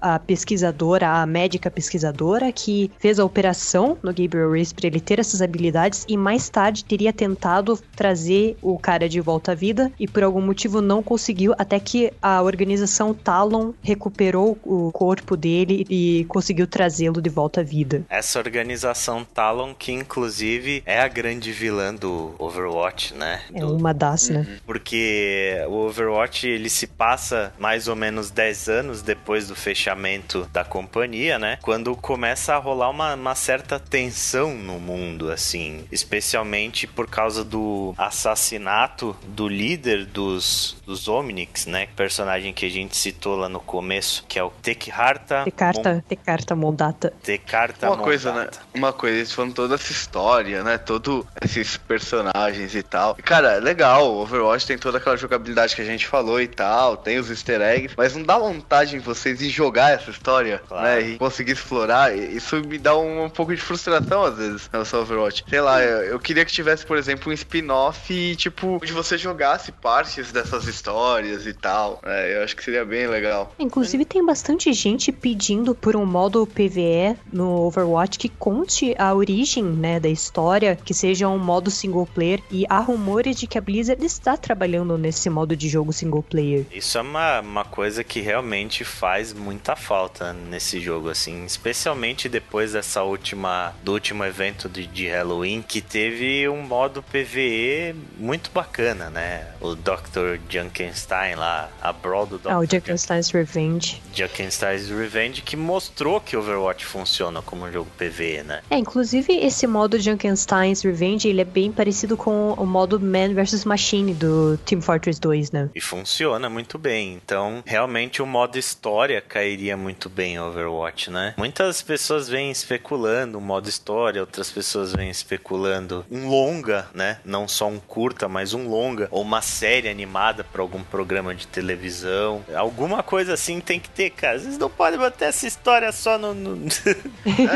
[0.00, 5.18] a pesquisadora, a médica pesquisadora que fez a operação no Gabriel Race para ele ter
[5.18, 10.06] essas habilidades e mais tarde teria tentado trazer o cara de volta à vida e
[10.06, 16.24] por algum motivo não conseguiu até que a organização Talon recuperou o corpo dele e
[16.28, 18.04] conseguiu trazê-lo de volta à vida.
[18.08, 23.42] Essa organização Talon que inclusive é a grande vilã do Overwatch, né?
[23.54, 24.46] É uma das, né?
[24.48, 24.56] Uhum.
[24.66, 30.64] Porque o Overwatch ele se passa mais ou menos 10 anos depois do fechamento da
[30.64, 31.58] companhia, né?
[31.62, 37.94] Quando começa a rolar uma, uma certa tensão no mundo, assim, especialmente por causa do
[37.96, 41.86] assassinato do líder dos, dos Omnix, né?
[41.94, 45.44] Personagem que a gente citou lá no começo, que é o Tekharta.
[45.44, 46.00] Tekarta, Mon...
[46.00, 47.12] Tekarta Mondata.
[47.22, 48.04] Tekarta Uma Mondata.
[48.04, 48.48] coisa, né?
[48.74, 50.76] Uma coisa, eles falam toda essa história, né?
[50.76, 53.14] Todos esses personagens e tal.
[53.16, 57.18] Cara, é legal, Overwatch tem toda aquela jogabilidade que a gente falou e tal, tem
[57.18, 60.84] os easter eggs, mas não dá vontade em vocês de jogar essa história, claro.
[60.84, 61.00] né?
[61.02, 62.16] E conseguir explorar.
[62.16, 65.44] Isso me dá um, um pouco de frustração às vezes no seu Overwatch.
[65.48, 69.72] Sei lá, eu, eu, queria que tivesse, por exemplo, um spin-off, tipo, de você jogasse
[69.72, 72.00] partes dessas histórias e tal.
[72.04, 73.54] É, eu acho que seria bem legal.
[73.58, 79.64] Inclusive, tem bastante gente pedindo por um modo PVE no Overwatch que conte a origem,
[79.64, 82.40] né, da história, que seja um modo single player.
[82.50, 86.64] E há rumores de que a Blizzard está trabalhando nesse modo de jogo single player.
[86.72, 92.72] Isso é uma, uma coisa que realmente faz muita falta nesse jogo, assim, especialmente depois
[92.72, 99.10] dessa última do último evento de, de Halloween que teve um modo PVE muito bacana,
[99.10, 99.48] né?
[99.60, 100.38] O Dr.
[100.48, 102.50] Junkenstein lá, a brawl do Dr.
[102.50, 104.00] Ah, o Junkenstein's Revenge.
[104.14, 108.62] Junkenstein's Revenge que mostrou que Overwatch funciona como um jogo PVE, né?
[108.70, 113.64] É, inclusive esse modo Junkenstein's Revenge, ele é bem parecido com o modo Man vs
[113.64, 115.68] Machine do Team Fortress 2, né?
[115.74, 117.20] E funciona muito bem.
[117.22, 118.89] Então, realmente o modo história
[119.20, 121.34] cairia muito bem em Overwatch, né?
[121.36, 127.18] Muitas pessoas vêm especulando o modo história, outras pessoas vêm especulando um longa, né?
[127.24, 131.46] Não só um curta, mas um longa ou uma série animada para algum programa de
[131.46, 132.44] televisão.
[132.54, 134.38] Alguma coisa assim tem que ter, cara.
[134.38, 136.68] Vocês não podem manter essa história só no, no...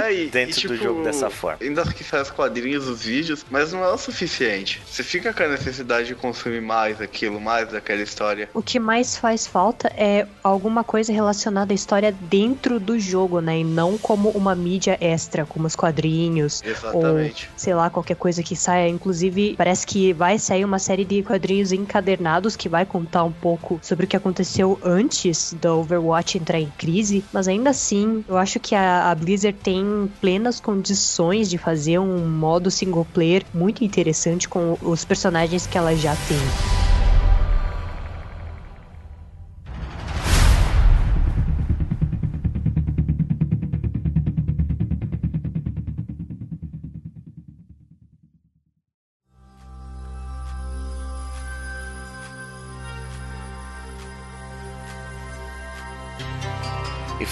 [0.05, 1.59] É, e, dentro e, tipo, do jogo dessa forma.
[1.61, 4.81] Ainda que faz quadrinhos, os vídeos, mas não é o suficiente.
[4.87, 8.49] Você fica com a necessidade de consumir mais aquilo, mais daquela história.
[8.55, 13.59] O que mais faz falta é alguma coisa relacionada à história dentro do jogo, né?
[13.59, 16.63] E não como uma mídia extra, como os quadrinhos.
[16.65, 17.49] Exatamente.
[17.53, 18.89] Ou, sei lá, qualquer coisa que saia.
[18.89, 23.79] Inclusive, parece que vai sair uma série de quadrinhos encadernados que vai contar um pouco
[23.83, 27.25] sobre o que aconteceu antes do Overwatch entrar em crise.
[27.33, 32.29] Mas ainda assim, eu acho que a, a Blizzard tem plenas condições de fazer um
[32.29, 36.84] modo single player muito interessante com os personagens que ela já tem.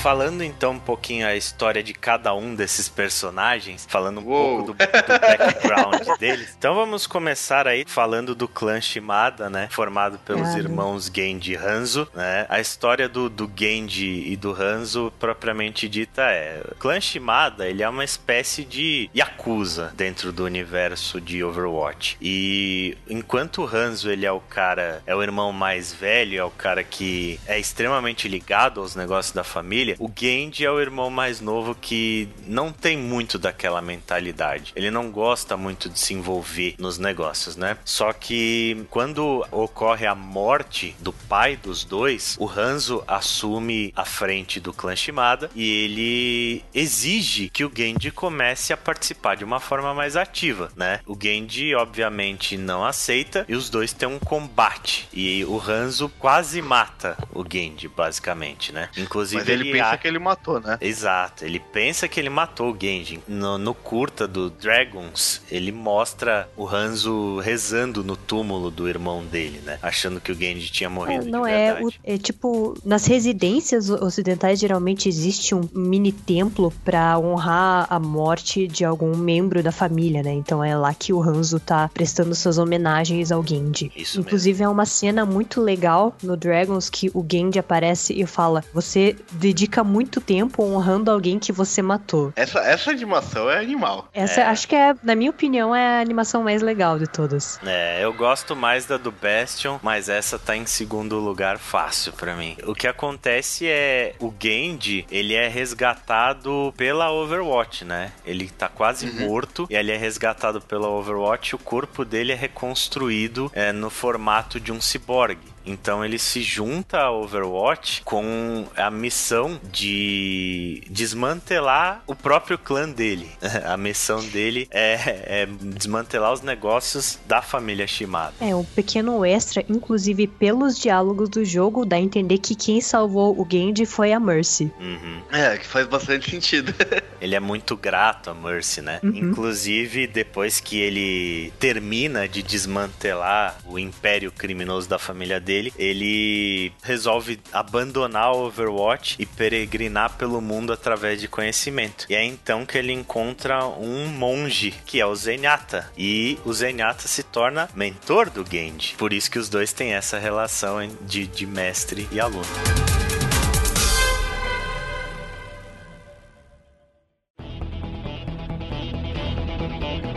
[0.03, 4.57] Falando então um pouquinho a história de cada um desses personagens, falando um Uou.
[4.57, 6.53] pouco do, do background deles.
[6.59, 9.69] Então vamos começar aí falando do clã Shimada, né?
[9.71, 12.47] Formado pelos ah, irmãos Genji e Hanzo, né?
[12.49, 16.65] A história do, do Genji e do Hanzo, propriamente dita, é...
[16.73, 22.17] O clã Shimada, ele é uma espécie de Yakuza dentro do universo de Overwatch.
[22.21, 25.01] E enquanto o Hanzo, ele é o cara...
[25.07, 29.45] É o irmão mais velho, é o cara que é extremamente ligado aos negócios da
[29.45, 29.97] família, família.
[29.99, 34.73] O Genji é o irmão mais novo que não tem muito daquela mentalidade.
[34.77, 37.77] Ele não gosta muito de se envolver nos negócios, né?
[37.85, 44.61] Só que quando ocorre a morte do pai dos dois, o Hanzo assume a frente
[44.61, 49.95] do clã Shimada e ele exige que o Genji comece a participar de uma forma
[49.95, 51.01] mais ativa, né?
[51.07, 56.61] O Genji obviamente não aceita e os dois têm um combate e o Hanzo quase
[56.63, 58.89] mata o Genji, basicamente, né?
[58.97, 60.79] Inclusive Mas ele, ele pensa que ele matou, né?
[60.81, 63.21] Exato, ele pensa que ele matou o Genji.
[63.27, 69.61] No, no curta do Dragons, ele mostra o Hanzo rezando no túmulo do irmão dele,
[69.65, 69.79] né?
[69.83, 71.27] Achando que o Genji tinha morrido.
[71.27, 77.19] É, não é, o, é tipo, nas residências ocidentais geralmente existe um mini templo para
[77.19, 80.33] honrar a morte de algum membro da família, né?
[80.33, 83.91] Então é lá que o Hanzo tá prestando suas homenagens ao Genji.
[83.97, 84.65] Isso Inclusive mesmo.
[84.65, 89.72] é uma cena muito legal no Dragons que o Genji aparece e fala: "Você dedica
[89.73, 92.33] dedica muito tempo honrando alguém que você matou.
[92.37, 94.09] Essa, essa animação é animal.
[94.13, 94.45] Essa, é.
[94.45, 97.59] acho que é, na minha opinião, é a animação mais legal de todas.
[97.65, 102.37] É, eu gosto mais da do Bastion, mas essa tá em segundo lugar fácil para
[102.37, 102.57] mim.
[102.67, 108.13] O que acontece é o Genji, ele é resgatado pela Overwatch, né?
[108.27, 109.29] Ele tá quase uhum.
[109.29, 114.61] morto e ele é resgatado pela Overwatch, o corpo dele é reconstruído é, no formato
[114.61, 115.52] de um ciborgue.
[115.65, 123.31] Então ele se junta a Overwatch com a missão de desmantelar o próprio clã dele.
[123.65, 128.35] a missão dele é, é, desmantelar os negócios da família Shimada.
[128.41, 133.39] É, um pequeno extra, inclusive pelos diálogos do jogo, dá a entender que quem salvou
[133.41, 134.73] o Genji foi a Mercy.
[134.81, 135.23] Uhum.
[135.31, 136.75] É, que faz bastante sentido.
[137.23, 138.99] ele é muito grato a Mercy, né?
[139.03, 139.13] Uhum.
[139.15, 147.39] Inclusive, depois que ele termina de desmantelar o império criminoso da família dele, ele resolve
[147.53, 152.07] abandonar o Overwatch e peregrinar pelo mundo através de conhecimento.
[152.11, 155.93] E é então que ele encontra um monge, que é o Zenyatta.
[155.97, 158.97] E o Zenyatta se torna mentor do Genji.
[158.97, 162.43] Por isso que os dois têm essa relação de, de mestre e aluno.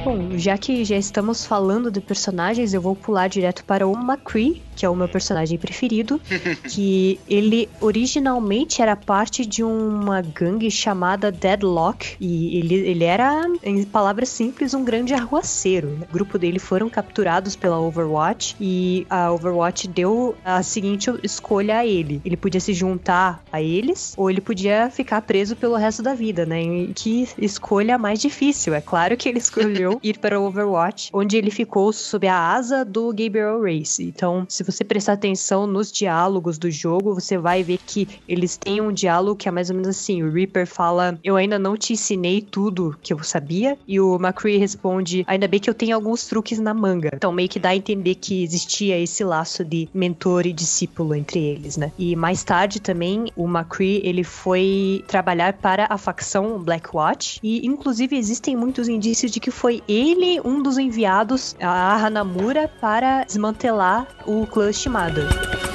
[0.05, 4.64] Bom, já que já estamos falando de personagens, eu vou pular direto para o McCree,
[4.75, 6.19] que é o meu personagem preferido,
[6.69, 13.83] que ele originalmente era parte de uma gangue chamada Deadlock, e ele, ele era, em
[13.83, 15.97] palavras simples, um grande arruaceiro.
[16.09, 21.85] O grupo dele foram capturados pela Overwatch, e a Overwatch deu a seguinte escolha a
[21.85, 22.21] ele.
[22.25, 26.45] Ele podia se juntar a eles, ou ele podia ficar preso pelo resto da vida,
[26.45, 26.61] né?
[26.61, 28.73] E que escolha mais difícil.
[28.73, 32.83] É claro que ele escolheu ir para o Overwatch, onde ele ficou sob a asa
[32.83, 34.03] do Gabriel Race.
[34.03, 38.81] Então, se você prestar atenção nos diálogos do jogo, você vai ver que eles têm
[38.81, 41.93] um diálogo que é mais ou menos assim: o Reaper fala, eu ainda não te
[41.93, 46.25] ensinei tudo que eu sabia, e o McCree responde, ainda bem que eu tenho alguns
[46.27, 47.11] truques na manga.
[47.13, 51.39] Então, meio que dá a entender que existia esse laço de mentor e discípulo entre
[51.39, 51.91] eles, né?
[51.97, 58.17] E mais tarde também, o McCree, ele foi trabalhar para a facção Blackwatch, e inclusive
[58.17, 64.45] existem muitos indícios de que foi ele um dos enviados a Hanamura para desmantelar o
[64.55, 65.74] clã Shimada.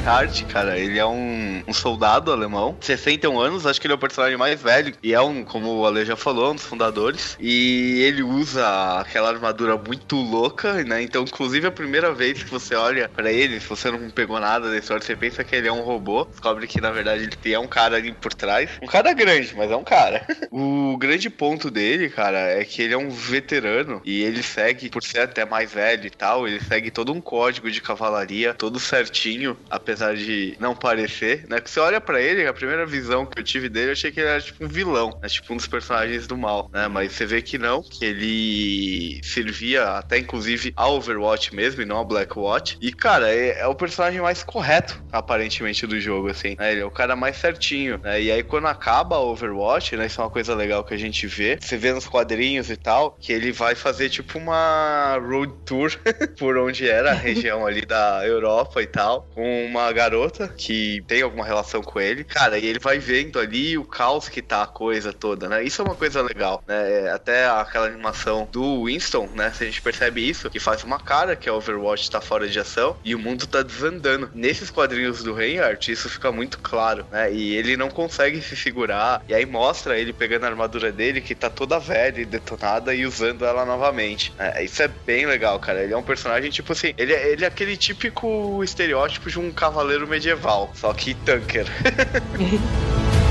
[0.00, 3.98] Reinhardt, cara, ele é um, um, soldado alemão, 61 anos, acho que ele é o
[3.98, 8.00] personagem mais velho, e é um, como o Ale já falou, um dos fundadores, e
[8.00, 11.02] ele usa aquela armadura muito louca, né?
[11.02, 14.70] Então, inclusive, a primeira vez que você olha para ele, se você não pegou nada
[14.70, 17.58] da história, você pensa que ele é um robô, descobre que na verdade ele é
[17.58, 18.70] um cara ali por trás.
[18.82, 20.26] Um cara grande, mas é um cara.
[20.50, 25.02] o grande ponto dele, cara, é que ele é um veterano e ele segue, por
[25.02, 29.56] ser até mais velho e tal, ele segue todo um código de cavalaria, todo certinho,
[29.68, 31.60] apesar apesar de não parecer, né?
[31.60, 34.20] Que você olha para ele, a primeira visão que eu tive dele, eu achei que
[34.20, 35.28] ele era tipo um vilão, né?
[35.28, 36.86] Tipo um dos personagens do mal, né?
[36.86, 41.98] Mas você vê que não, que ele servia até inclusive a Overwatch mesmo e não
[41.98, 42.78] a Blackwatch.
[42.80, 46.54] E, cara, é, é o personagem mais correto, aparentemente, do jogo, assim.
[46.58, 46.72] Né?
[46.72, 48.22] Ele é o cara mais certinho, né?
[48.22, 50.06] E aí, quando acaba a Overwatch, né?
[50.06, 51.58] Isso é uma coisa legal que a gente vê.
[51.60, 55.90] Você vê nos quadrinhos e tal, que ele vai fazer tipo uma road tour
[56.38, 61.22] por onde era a região ali da Europa e tal, com uma garota que tem
[61.22, 62.24] alguma relação com ele.
[62.24, 65.62] Cara, e ele vai vendo ali o caos que tá a coisa toda, né?
[65.62, 67.04] Isso é uma coisa legal, né?
[67.04, 69.52] É, até aquela animação do Winston, né?
[69.52, 72.58] Se a gente percebe isso, que faz uma cara que a Overwatch tá fora de
[72.58, 74.30] ação e o mundo tá desandando.
[74.34, 77.32] Nesses quadrinhos do Reinhardt, isso fica muito claro, né?
[77.32, 81.34] E ele não consegue se segurar, e aí mostra ele pegando a armadura dele, que
[81.34, 84.32] tá toda velha e detonada, e usando ela novamente.
[84.38, 85.82] É, isso é bem legal, cara.
[85.82, 89.52] Ele é um personagem, tipo assim, ele é, ele é aquele típico estereótipo de um
[89.70, 91.66] cavaleiro medieval, só que tanker.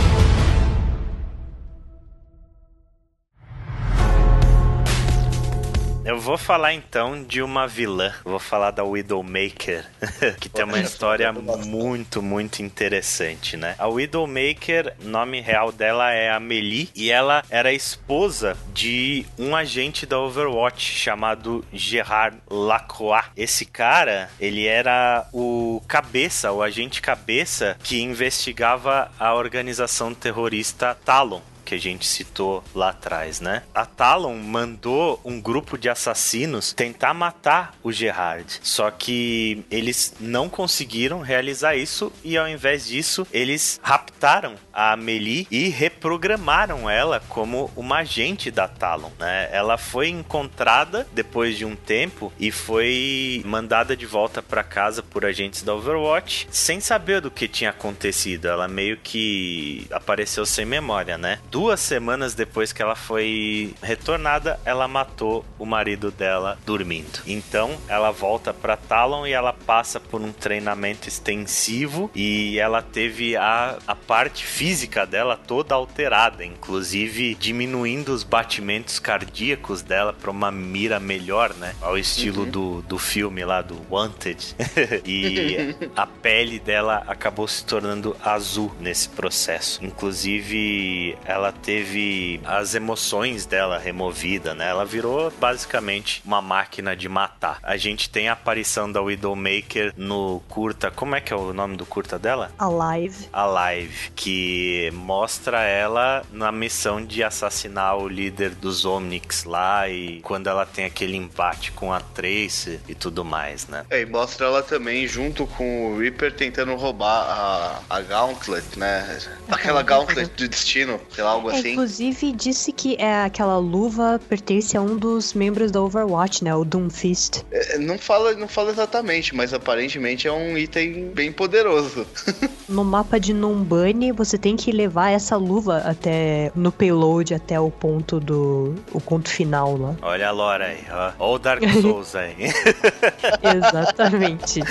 [6.10, 8.12] Eu vou falar então de uma vilã.
[8.24, 9.86] Vou falar da Widowmaker,
[10.42, 13.76] que tem uma história muito, muito interessante, né?
[13.78, 20.18] A Widowmaker, nome real dela é Amelie e ela era esposa de um agente da
[20.20, 23.26] Overwatch chamado Gerard Lacroix.
[23.38, 31.42] Esse cara, ele era o cabeça, o agente cabeça que investigava a organização terrorista Talon
[31.70, 33.62] que a gente citou lá atrás, né?
[33.76, 38.60] A Talon mandou um grupo de assassinos tentar matar o Gerard.
[38.64, 45.46] Só que eles não conseguiram realizar isso e ao invés disso, eles raptaram a Amelie
[45.52, 49.50] e reprogramaram ela como uma agente da Talon, né?
[49.52, 55.26] Ela foi encontrada depois de um tempo e foi mandada de volta para casa por
[55.26, 58.48] agentes da Overwatch sem saber do que tinha acontecido.
[58.48, 61.40] Ela meio que apareceu sem memória, né?
[61.52, 67.20] duas semanas depois que ela foi retornada, ela matou o marido dela dormindo.
[67.28, 73.36] Então, ela volta para Talon e ela passa por um treinamento extensivo e ela teve
[73.36, 74.69] a, a parte física
[75.10, 81.76] dela toda alterada, inclusive diminuindo os batimentos cardíacos dela para uma mira melhor, né?
[81.82, 82.50] Ao estilo uhum.
[82.50, 84.56] do, do filme lá do Wanted.
[85.06, 89.84] e a pele dela acabou se tornando azul nesse processo.
[89.84, 94.70] Inclusive, ela ela teve as emoções dela removida, né?
[94.70, 97.60] Ela virou basicamente uma máquina de matar.
[97.64, 101.76] A gente tem a aparição da Widowmaker no curta, como é que é o nome
[101.76, 102.52] do curta dela?
[102.60, 103.28] Alive.
[103.34, 104.49] Alive, que
[104.94, 110.86] mostra ela na missão de assassinar o líder dos Omnix lá e quando ela tem
[110.86, 113.86] aquele embate com a Trace e tudo mais, né?
[113.90, 119.20] É, e mostra ela também junto com o Reaper tentando roubar a, a Gauntlet, né?
[119.48, 121.72] Aquela Gauntlet do destino, sei lá, algo é, assim.
[121.72, 126.56] Inclusive, disse que é aquela luva pertence a um dos membros da Overwatch, né?
[126.56, 127.44] O Doomfist.
[127.52, 132.06] É, não, fala, não fala exatamente, mas aparentemente é um item bem poderoso.
[132.68, 137.70] no mapa de Numbani, você tem que levar essa luva até no payload até o
[137.70, 139.96] ponto do o ponto final lá.
[140.02, 141.12] Olha a lore aí, ó.
[141.20, 142.36] Olha o Dark Souls aí.
[143.44, 144.62] Exatamente.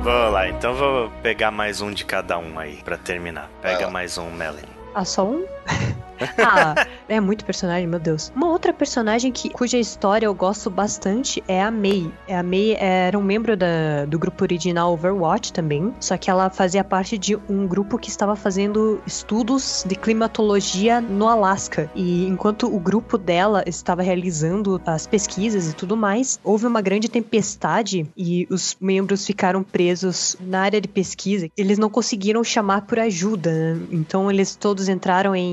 [0.00, 3.48] Vamos lá, então vou pegar mais um de cada um aí para terminar.
[3.60, 4.82] Pega mais um, Melanie.
[4.94, 5.46] Ah, só um?
[6.38, 8.32] ah, é muito personagem, meu Deus.
[8.34, 12.10] Uma outra personagem que, cuja história eu gosto bastante é a Mei.
[12.28, 16.84] A Mei era um membro da, do grupo original Overwatch também, só que ela fazia
[16.84, 21.90] parte de um grupo que estava fazendo estudos de climatologia no Alasca.
[21.94, 27.08] E enquanto o grupo dela estava realizando as pesquisas e tudo mais, houve uma grande
[27.08, 31.48] tempestade e os membros ficaram presos na área de pesquisa.
[31.56, 33.80] Eles não conseguiram chamar por ajuda, né?
[33.92, 35.51] então eles todos entraram em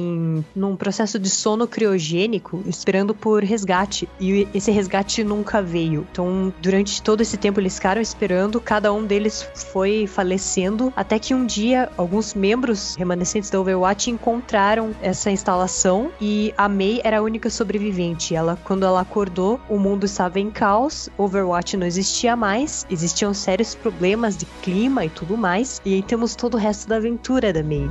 [0.55, 4.07] num processo de sono criogênico, esperando por resgate.
[4.19, 6.07] E esse resgate nunca veio.
[6.11, 11.33] Então, durante todo esse tempo, eles ficaram esperando, cada um deles foi falecendo, até que
[11.33, 17.21] um dia, alguns membros remanescentes da Overwatch encontraram essa instalação e a May era a
[17.21, 18.35] única sobrevivente.
[18.35, 23.75] Ela, quando ela acordou, o mundo estava em caos, Overwatch não existia mais, existiam sérios
[23.75, 27.63] problemas de clima e tudo mais, e aí temos todo o resto da aventura da
[27.63, 27.89] May.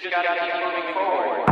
[0.00, 1.42] just got to keep moving forward.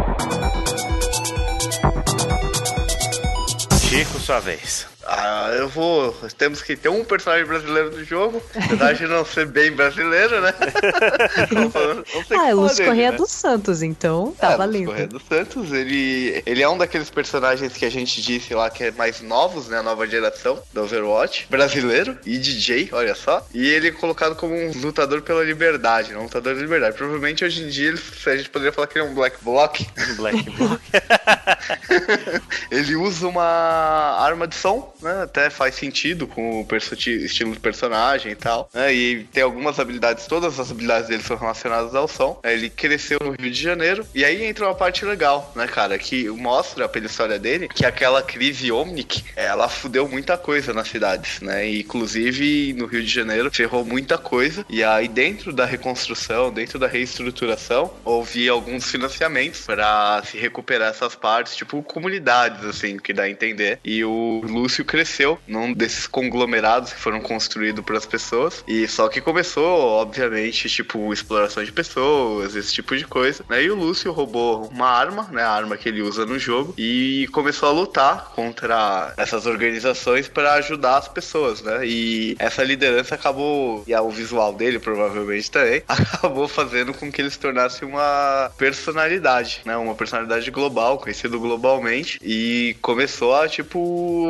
[3.80, 4.89] Kick sua vez.
[5.07, 6.12] Ah, eu vou.
[6.37, 10.53] Temos que ter um personagem brasileiro do jogo, apesar de não ser bem brasileiro, né?
[12.37, 13.16] ah, é o Lúcio Correia né?
[13.16, 14.87] dos Santos, então tá é, valendo.
[14.87, 18.83] Correia dos Santos, ele, ele é um daqueles personagens que a gente disse lá que
[18.83, 19.79] é mais novos, né?
[19.79, 23.47] A nova geração do Overwatch, brasileiro e DJ, olha só.
[23.55, 26.18] E ele é colocado como um lutador pela liberdade, né?
[26.18, 26.97] um lutador da liberdade.
[26.97, 27.95] Provavelmente hoje em dia
[28.27, 29.87] a gente poderia falar que ele é um Black Block.
[30.16, 30.83] Black Block.
[32.72, 35.23] ele usa uma arma de som né?
[35.23, 38.69] Até faz sentido com o estilo do personagem e tal.
[38.73, 38.95] Né?
[38.95, 42.41] E tem algumas habilidades, todas as habilidades dele são relacionadas ao som.
[42.45, 44.07] Ele cresceu no Rio de Janeiro.
[44.14, 45.99] E aí entra uma parte legal, né, cara?
[45.99, 51.41] Que mostra pela história dele que aquela crise Omnic, ela fudeu muita coisa nas cidades,
[51.41, 51.69] né?
[51.69, 54.64] E, inclusive no Rio de Janeiro ferrou muita coisa.
[54.69, 61.14] E aí dentro da reconstrução, dentro da reestruturação, houve alguns financiamentos para se recuperar essas
[61.14, 63.79] partes, tipo comunidades, assim, que dá a entender.
[63.85, 68.65] E o Lúcio cresceu num desses conglomerados que foram construídos para as pessoas.
[68.67, 73.45] E só que começou, obviamente, tipo, exploração de pessoas, esse tipo de coisa.
[73.49, 73.65] Né?
[73.65, 75.43] E o Lúcio roubou uma arma, né?
[75.43, 80.55] A arma que ele usa no jogo, e começou a lutar contra essas organizações para
[80.55, 81.87] ajudar as pessoas, né?
[81.87, 87.31] E essa liderança acabou, e o visual dele provavelmente também, acabou fazendo com que ele
[87.31, 89.77] se tornasse uma personalidade, né?
[89.77, 93.79] Uma personalidade global, conhecido globalmente, e começou a, tipo,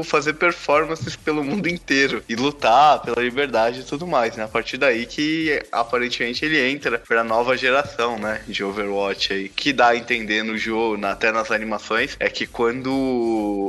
[0.04, 4.44] fazer performances pelo mundo inteiro e lutar pela liberdade e tudo mais, né?
[4.44, 8.40] A partir daí que aparentemente ele entra pra nova geração, né?
[8.46, 9.48] De Overwatch aí.
[9.48, 12.92] Que dá a entender no jogo, até nas animações, é que quando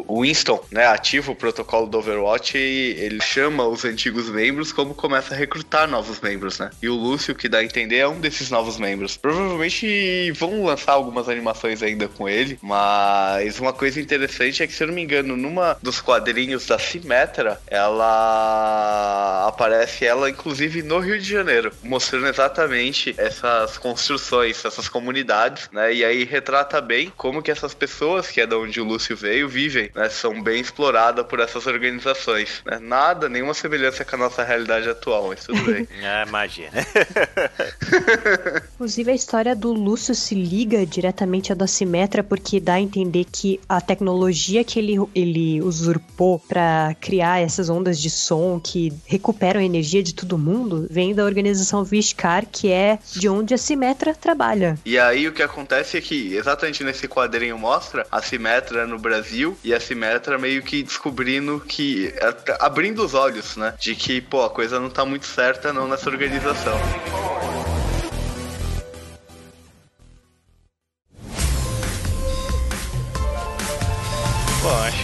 [0.08, 5.34] o Winston, né, ativa o protocolo do Overwatch, ele chama os antigos membros como começa
[5.34, 6.70] a recrutar novos membros, né?
[6.82, 9.18] E o Lúcio, que dá a entender, é um desses novos membros.
[9.18, 14.84] Provavelmente vão lançar algumas animações ainda com ele, mas uma coisa interessante é que, se
[14.84, 21.20] eu não me engano, numa dos quadrinhos da Simetra, ela aparece ela inclusive no Rio
[21.20, 25.94] de Janeiro, mostrando exatamente essas construções, essas comunidades, né?
[25.94, 29.48] E aí retrata bem como que essas pessoas, que é da onde o Lúcio veio,
[29.48, 30.10] vivem, né?
[30.10, 32.80] São bem exploradas por essas organizações, né?
[32.80, 35.88] Nada, nenhuma semelhança com a nossa realidade atual, mas tudo bem.
[36.02, 36.70] é magia.
[38.76, 43.26] Inclusive a história do Lúcio se liga diretamente à da Simetra porque dá a entender
[43.32, 49.60] que a tecnologia que ele, ele usurpou para criar essas ondas de som que recuperam
[49.60, 54.16] a energia de todo mundo vem da organização Vishkar, que é de onde a Simetra
[54.16, 54.78] trabalha.
[54.86, 59.58] E aí o que acontece é que, exatamente nesse quadrinho mostra a Simetra no Brasil
[59.64, 62.14] e a Simetra meio que descobrindo que.
[62.60, 63.74] abrindo os olhos, né?
[63.80, 66.78] De que, pô, a coisa não tá muito certa não nessa organização.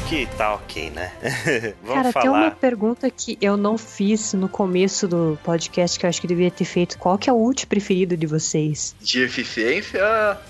[0.03, 1.11] Acho que tá ok, né?
[1.81, 2.23] Vamos Cara, falar.
[2.23, 6.27] tem uma pergunta que eu não fiz no começo do podcast que eu acho que
[6.27, 6.97] devia ter feito.
[6.97, 8.95] Qual que é o ult preferido de vocês?
[9.01, 10.01] De eficiência?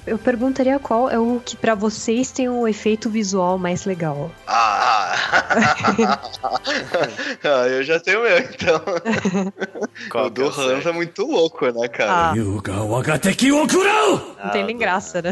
[0.06, 4.32] Eu perguntaria qual é o que para vocês tem um efeito visual mais legal.
[4.47, 5.16] Ah!
[7.43, 8.82] ah eu já tenho meu, então.
[10.10, 12.32] Qual o do Hans é muito louco, né, cara?
[12.32, 12.34] Ah.
[14.43, 15.32] Não tem nem graça, né?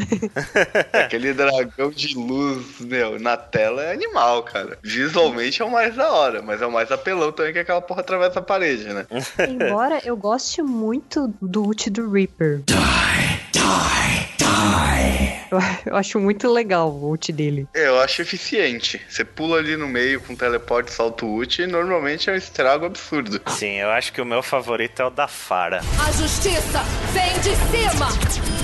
[0.93, 4.77] Aquele dragão de luz, meu, na tela é animal, cara.
[4.83, 8.01] Visualmente é o mais da hora, mas é o mais apelão também que aquela porra
[8.01, 9.05] atravessa a parede, né?
[9.47, 12.61] Embora eu goste muito do ult do Reaper.
[12.65, 12.75] Die,
[13.51, 15.41] die, die.
[15.85, 17.67] Eu, acho muito legal o ult dele.
[17.73, 19.01] É, eu acho eficiente.
[19.09, 23.41] Você pula ali no meio com teleporte, salto ult e normalmente é um estrago absurdo.
[23.47, 25.81] Sim, eu acho que o meu favorito é o da Fara.
[26.07, 28.60] A justiça vem de cima!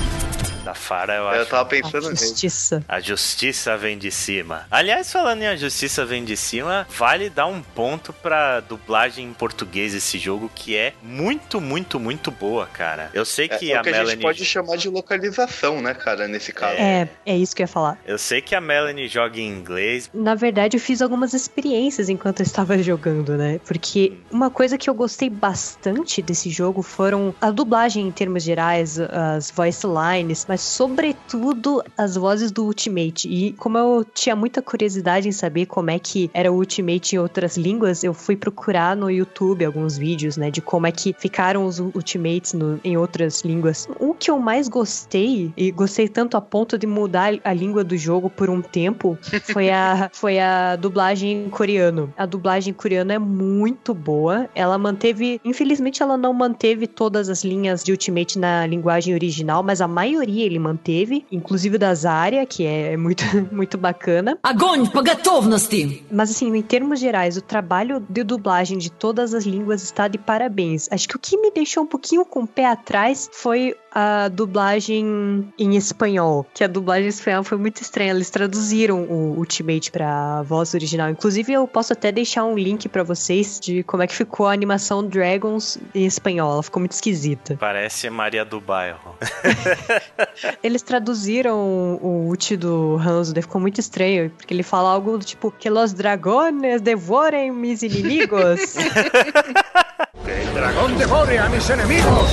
[0.67, 1.39] Da Fara, eu acho.
[1.39, 2.83] Eu tava pensando a justiça.
[2.89, 4.67] A justiça vem de cima.
[4.69, 9.31] Aliás, falando em a justiça vem de cima, vale dar um ponto pra dublagem em
[9.31, 13.09] português esse jogo, que é muito, muito, muito boa, cara.
[13.13, 14.09] Eu sei que é, é a que Melanie.
[14.09, 16.75] A gente pode chamar de localização, né, cara, nesse caso.
[16.75, 17.97] É, é isso que eu ia falar.
[18.05, 20.09] Eu sei que a Melanie joga em inglês.
[20.13, 23.61] Na verdade, eu fiz algumas experiências enquanto eu estava jogando, né?
[23.65, 28.99] Porque uma coisa que eu gostei bastante desse jogo foram a dublagem em termos gerais,
[28.99, 33.29] as voice lines, mas mas sobretudo as vozes do Ultimate.
[33.29, 37.19] E como eu tinha muita curiosidade em saber como é que era o Ultimate em
[37.19, 41.63] outras línguas, eu fui procurar no YouTube alguns vídeos, né, de como é que ficaram
[41.63, 43.87] os Ultimates no, em outras línguas.
[43.99, 47.95] O que eu mais gostei, e gostei tanto a ponto de mudar a língua do
[47.95, 52.11] jogo por um tempo, foi a, foi a dublagem em coreano.
[52.17, 54.49] A dublagem em coreano é muito boa.
[54.55, 59.81] Ela manteve, infelizmente ela não manteve todas as linhas de Ultimate na linguagem original, mas
[59.81, 64.38] a maioria ele manteve, inclusive da Zarya, que é muito, muito bacana.
[64.42, 66.04] Огонь по готовности!
[66.10, 70.18] Mas assim, em termos gerais, o trabalho de dublagem de todas as línguas está de
[70.18, 70.88] parabéns.
[70.90, 75.52] Acho que o que me deixou um pouquinho com o pé atrás foi a dublagem
[75.58, 78.10] em espanhol, que a dublagem em espanhol foi muito estranha.
[78.10, 81.10] Eles traduziram o Ultimate pra voz original.
[81.10, 84.52] Inclusive, eu posso até deixar um link para vocês de como é que ficou a
[84.52, 86.52] animação Dragons em espanhol.
[86.52, 87.56] Ela ficou muito esquisita.
[87.58, 89.14] Parece Maria do Bairro.
[90.63, 95.25] Eles traduziram o ult do Hanzo, daí ficou muito estranho, porque ele fala algo do
[95.25, 98.75] tipo que los dragones devorem mis inimigos.
[100.25, 102.31] El dragón devore a mis enemigos.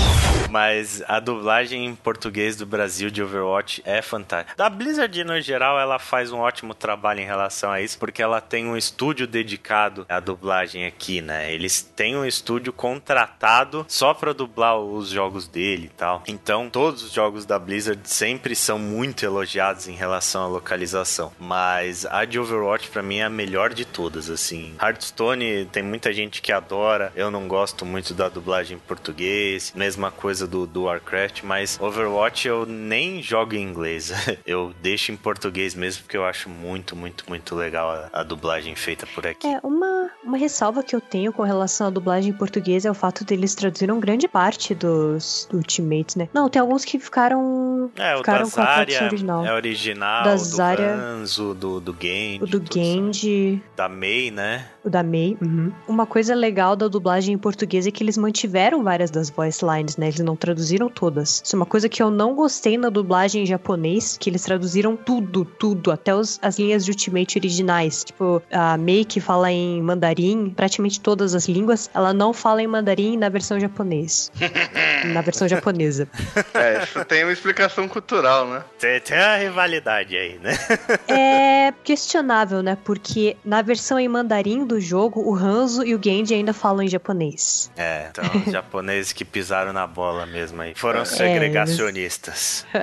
[0.51, 4.55] Mas a dublagem em português do Brasil de Overwatch é fantástica.
[4.56, 8.40] Da Blizzard, no geral, ela faz um ótimo trabalho em relação a isso, porque ela
[8.40, 11.52] tem um estúdio dedicado à dublagem aqui, né?
[11.52, 16.23] Eles têm um estúdio contratado só pra dublar os jogos dele e tal.
[16.28, 21.32] Então, todos os jogos da Blizzard sempre são muito elogiados em relação à localização.
[21.36, 24.77] Mas a de Overwatch, pra mim, é a melhor de todas, assim.
[24.81, 27.12] Hearthstone tem muita gente que adora.
[27.16, 29.73] Eu não gosto muito da dublagem em português.
[29.75, 34.13] Mesma coisa do, do Warcraft, mas Overwatch eu nem jogo em inglês.
[34.47, 38.75] eu deixo em português mesmo, porque eu acho muito, muito, muito legal a, a dublagem
[38.75, 39.47] feita por aqui.
[39.47, 42.95] É, uma, uma ressalva que eu tenho com relação à dublagem em português é o
[42.95, 46.29] fato deles traduziram grande parte dos Ultimates, né?
[46.35, 47.91] Não, tem alguns que ficaram.
[47.97, 49.47] É, o ficaram com a Zarya original.
[49.47, 52.39] é original, Da o do Zarya- Hanzo, do, do Genji.
[52.43, 54.67] O do Genji, Da Mei, né?
[54.85, 55.36] O da Mei.
[55.40, 55.73] uhum.
[55.89, 59.97] Uma coisa legal da dublagem em português é que eles mantiveram várias das voice lines,
[59.97, 60.09] né?
[60.09, 61.40] Eles não traduziram todas.
[61.44, 64.97] Isso é uma coisa que eu não gostei na dublagem em japonês, que eles traduziram
[64.97, 68.05] tudo, tudo, até os- as linhas de Ultimate originais.
[68.05, 72.66] Tipo, a Mei que fala em mandarim, praticamente todas as línguas, ela não fala em
[72.66, 74.31] mandarim na versão japonês.
[75.15, 76.09] na versão japonesa.
[76.52, 78.62] É, isso tem uma explicação cultural, né?
[78.78, 80.52] Tem, tem a rivalidade aí, né?
[81.09, 82.77] É questionável, né?
[82.85, 86.89] Porque na versão em mandarim do jogo, o Hanzo e o Genji ainda falam em
[86.89, 87.71] japonês.
[87.77, 90.75] É, então os japoneses que pisaram na bola mesmo aí.
[90.75, 92.65] Foram É, segregacionistas.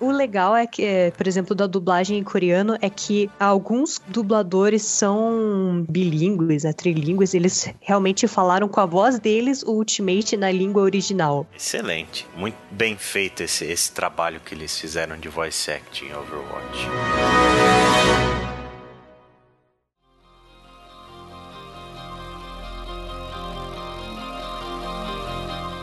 [0.00, 4.82] O legal é que, é, por exemplo, da dublagem em coreano é que alguns dubladores
[4.82, 10.82] são bilíngues, né, trilíngues, eles realmente falaram com a voz deles o Ultimate na língua
[10.82, 11.46] original.
[11.54, 12.26] Excelente.
[12.34, 16.88] Muito bem feito esse, esse trabalho que eles fizeram de voice acting em Overwatch.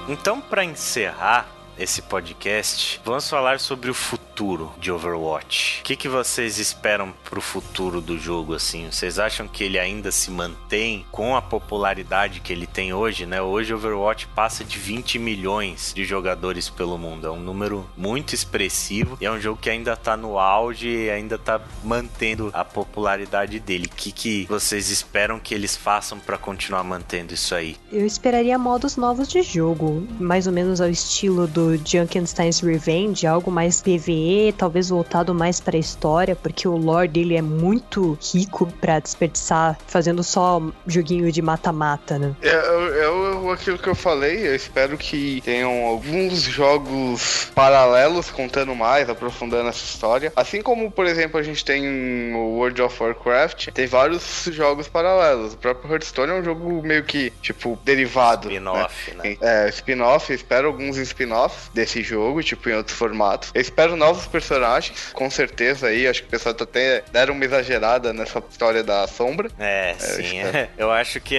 [0.08, 1.48] Então, para encerrar
[1.80, 5.82] esse podcast, vamos falar sobre o futuro de Overwatch.
[5.82, 8.90] O que, que vocês esperam pro futuro do jogo, assim?
[8.92, 13.42] Vocês acham que ele ainda se mantém com a popularidade que ele tem hoje, né?
[13.42, 17.28] Hoje Overwatch passa de 20 milhões de jogadores pelo mundo.
[17.28, 21.10] É um número muito expressivo e é um jogo que ainda tá no auge e
[21.10, 23.86] ainda tá mantendo a popularidade dele.
[23.86, 27.78] O que, que vocês esperam que eles façam para continuar mantendo isso aí?
[27.92, 33.52] Eu esperaria modos novos de jogo, mais ou menos ao estilo do Junkenstein's Revenge, algo
[33.52, 39.00] mais PvE, talvez voltado mais pra história, porque o lore dele é muito rico pra
[39.00, 42.36] desperdiçar fazendo só joguinho de mata-mata, né?
[42.42, 48.76] É, é, é aquilo que eu falei, eu espero que tenham alguns jogos paralelos contando
[48.76, 50.32] mais, aprofundando essa história.
[50.36, 55.54] Assim como, por exemplo, a gente tem o World of Warcraft, tem vários jogos paralelos.
[55.54, 58.48] O próprio Hearthstone é um jogo meio que, tipo, derivado.
[58.48, 59.38] Spin-off, né?
[59.42, 63.52] É, spin-off, eu espero alguns spin-offs desse jogo, tipo, em outros formatos.
[63.54, 67.46] Eu espero novos personagens, com certeza aí, acho que o pessoal tá até deram uma
[67.46, 69.50] exagerada nessa história da sombra.
[69.60, 70.38] É, sim.
[70.42, 70.70] espero.
[70.78, 71.38] Eu acho que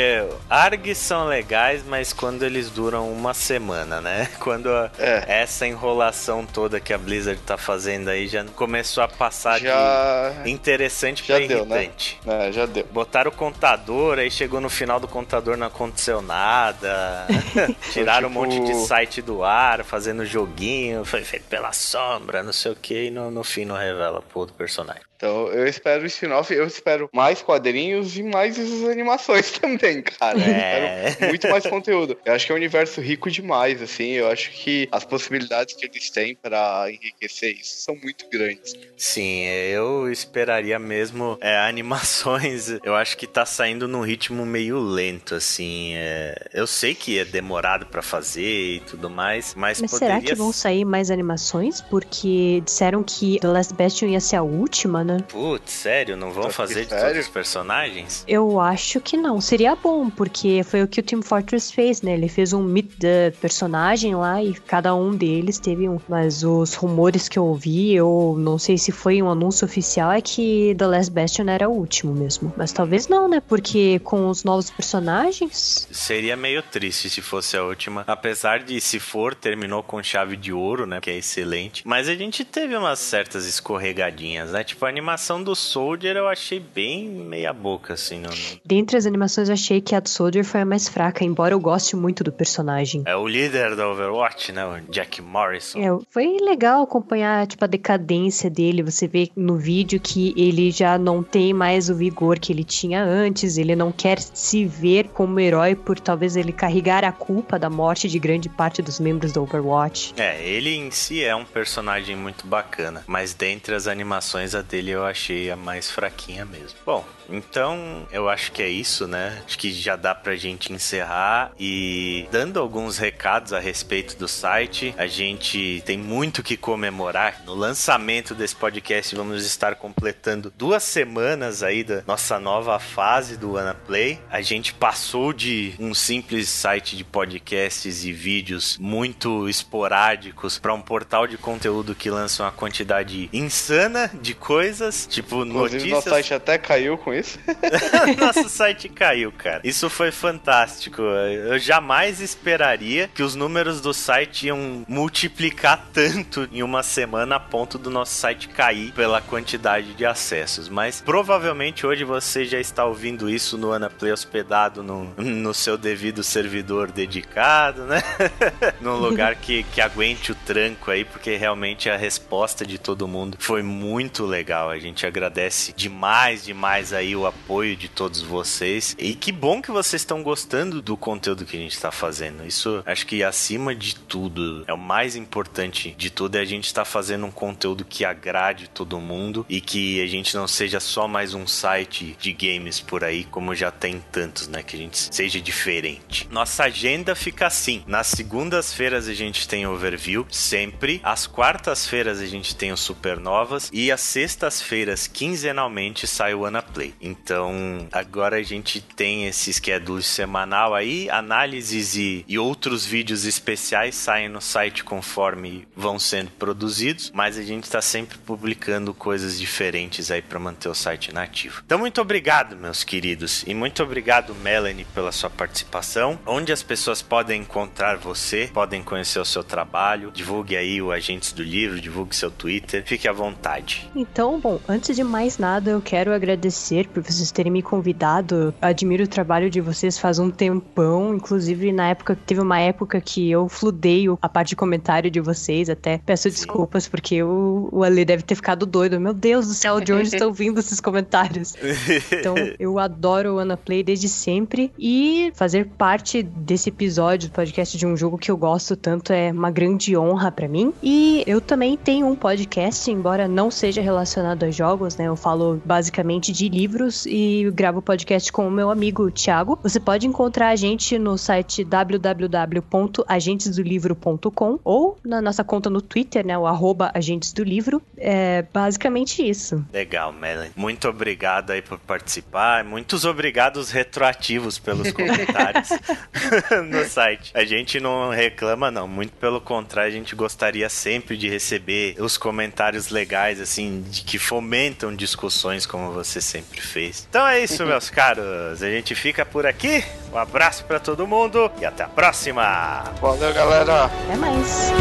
[0.49, 4.29] ARGs são legais, mas quando eles duram uma semana, né?
[4.41, 5.43] Quando a- É.
[5.43, 10.51] essa enrolação toda que a Blizzard tá fazendo aí já começou a passar Já, de
[10.51, 11.91] interessante já pra deu, né?
[12.27, 12.87] é, já deu.
[12.91, 17.27] Botaram o contador, aí chegou no final do contador não aconteceu nada.
[17.93, 22.53] Tiraram Tipo- um monte de site do ar, fazendo joguinho, foi feito pela sombra, não
[22.53, 25.08] sei o que, e no, no fim não revela pô do personagem.
[25.19, 30.39] Então, eu espero o spin-off, eu espero mais quadrinhos e mais essas animações também, cara.
[30.39, 31.09] Eu É.
[31.09, 32.17] espero muito mais conteúdo.
[32.25, 34.11] Eu acho que é um universo rico demais, assim.
[34.13, 38.75] Eu acho que as possibilidades que eles têm pra enriquecer isso são muito grandes.
[38.97, 42.69] Sim, eu esperaria mesmo é, animações.
[42.85, 45.95] Eu acho que tá saindo num ritmo meio lento, assim.
[45.97, 50.25] é, eu sei que é demorado pra fazer e tudo mais, mas, Mas poderia será
[50.25, 51.81] que vão sair mais animações?
[51.81, 55.25] Porque disseram que The Last Bastion ia ser a última, né?
[55.29, 56.17] Putz, sério?
[56.17, 57.07] Não vão fazer de sério?
[57.07, 58.25] todos os personagens?
[58.29, 59.41] Eu acho que não.
[59.41, 62.13] Seria bom, porque foi o que o Team Fortress fez, né?
[62.13, 65.99] Ele fez um meet the personagem lá e cada um deles teve um.
[66.09, 70.21] Mas os rumores que eu ouvi, eu não sei se foi um anúncio oficial, é
[70.21, 72.53] que The Last Bastion era o último mesmo.
[72.57, 73.41] Mas talvez não, né?
[73.41, 75.89] Porque com os novos personagens.
[75.91, 78.05] Seria meio triste se fosse a última.
[78.07, 81.01] Apesar de, se for, terminou com chave de ouro, né?
[81.01, 81.83] Que é excelente.
[81.87, 84.65] Mas a gente teve umas certas escorregadinhas, né?
[84.65, 88.19] Tipo, a animação do Soldier eu achei bem meia boca, assim.
[88.19, 88.31] Não...
[88.65, 91.61] Dentre as animações, eu achei que a do Soldier foi a mais fraca, embora eu
[91.61, 93.05] goste muito do personagem.
[93.07, 94.67] É o líder da Overwatch, né?
[94.67, 95.79] O Jack Morrison.
[95.79, 98.83] É, foi legal acompanhar, tipo, a decadência dele.
[98.83, 103.03] Você vê no vídeo que ele já não tem mais o vigor que ele tinha
[103.03, 103.57] antes.
[103.57, 108.09] Ele não quer se ver como herói por talvez ele carregar a culpa da morte
[108.09, 110.15] de grande parte dos membros do Overwatch.
[110.17, 114.88] É, ele em si é um personagem muito bacana, mas dentre as animações a dele
[114.89, 116.79] eu achei a mais fraquinha mesmo.
[116.85, 119.43] Bom, então eu acho que é isso, né?
[119.45, 124.95] Acho que já dá pra gente encerrar e dando alguns recados a respeito do site.
[124.97, 127.43] A gente tem muito que comemorar.
[127.45, 133.55] No lançamento desse podcast vamos estar completando duas semanas aí da nossa nova fase do
[133.87, 134.19] Play.
[134.31, 140.81] A gente passou de um simples site de podcasts e vídeos muito esporádicos para um
[140.81, 145.91] portal de conteúdo que lança uma quantidade insana de coisas, tipo Inclusive, notícias.
[145.91, 147.18] nosso site até caiu com isso.
[148.19, 149.61] Nosso site caiu, cara.
[149.65, 151.03] Isso foi fantástico.
[151.03, 157.41] Eu jamais esperaria que os números do site iam multiplicar tanto em uma semana a
[157.41, 160.69] ponto do nosso site cair pela quantidade de acessos.
[160.69, 166.23] Mas provavelmente hoje você já está ouvindo isso no Anaplay hospedado no, no seu devido
[166.23, 168.03] servidor dedicado, né?
[168.81, 173.37] Num lugar que, que aguente o tranco aí, porque realmente a resposta de todo mundo
[173.39, 174.71] foi muito legal.
[174.71, 178.95] A gente agradece demais, demais aí o apoio de todos vocês.
[178.99, 182.47] E que bom que vocês estão gostando do conteúdo que a gente está fazendo.
[182.47, 186.67] Isso acho que acima de tudo é o mais importante de tudo é a gente
[186.67, 191.07] estar fazendo um conteúdo que agrade todo mundo e que a gente não seja só
[191.07, 194.63] mais um site de games por aí, como já tem tantos, né?
[194.63, 196.29] Que a gente seja diferente.
[196.31, 201.01] Nossa agenda fica assim: nas segundas-feiras a gente tem overview, sempre.
[201.03, 206.95] Às quartas-feiras a gente tem o Supernovas e às sextas-feiras, quinzenalmente, sai o Anaplay.
[207.01, 213.95] Então, agora a gente tem esse schedule semanal aí, análises e, e outros vídeos especiais
[213.95, 220.11] saem no site conforme vão sendo produzidos, mas a gente está sempre publicando coisas diferentes
[220.11, 221.63] aí para manter o site nativo.
[221.65, 226.19] Então, muito obrigado, meus queridos, e muito obrigado, Melanie, pela sua participação.
[226.27, 231.33] Onde as pessoas podem encontrar você, podem conhecer o seu trabalho, divulgue aí o Agentes
[231.33, 233.89] do Livro, divulgue seu Twitter, fique à vontade.
[233.95, 238.55] Então, bom, antes de mais nada, eu quero agradecer por vocês terem me convidado.
[238.61, 243.01] Eu admiro o trabalho de vocês faz um tempão, inclusive na época, teve uma época
[243.01, 247.85] que eu fludei a parte de comentário de vocês, até peço desculpas porque o, o
[247.85, 249.01] Ale deve ter ficado doido.
[249.01, 251.55] Meu Deus do céu, de onde estão vindo esses comentários?
[252.11, 257.77] Então, eu adoro o Ana Play desde sempre e fazer parte desse episódio do podcast
[257.77, 260.73] de um jogo que eu gosto tanto é uma grande honra pra mim.
[260.83, 265.07] E eu também tenho um podcast, embora não seja relacionado a jogos, né?
[265.07, 266.68] Eu falo basicamente de livros
[267.07, 269.59] e gravo podcast com o meu amigo Thiago.
[269.63, 276.37] Você pode encontrar a gente no site www.agentesdolivro.com ou na nossa conta no Twitter, né?
[276.37, 277.81] O arroba Agentes do Livro.
[277.97, 279.65] É basicamente isso.
[279.73, 280.51] Legal, Melanie.
[280.55, 282.63] Muito obrigado aí por participar.
[282.65, 285.71] Muitos obrigados retroativos pelos comentários
[286.71, 287.31] no site.
[287.35, 288.87] A gente não reclama, não.
[288.87, 294.19] Muito pelo contrário, a gente gostaria sempre de receber os comentários legais, assim, de que
[294.19, 296.21] fomentam discussões como você
[296.59, 297.07] sempre fez.
[297.09, 298.63] Então é isso, meus caros.
[298.63, 299.85] A gente fica por aqui.
[300.13, 302.85] Um abraço para todo mundo e até a próxima.
[303.01, 303.85] Valeu, galera.
[303.85, 304.73] Até mais.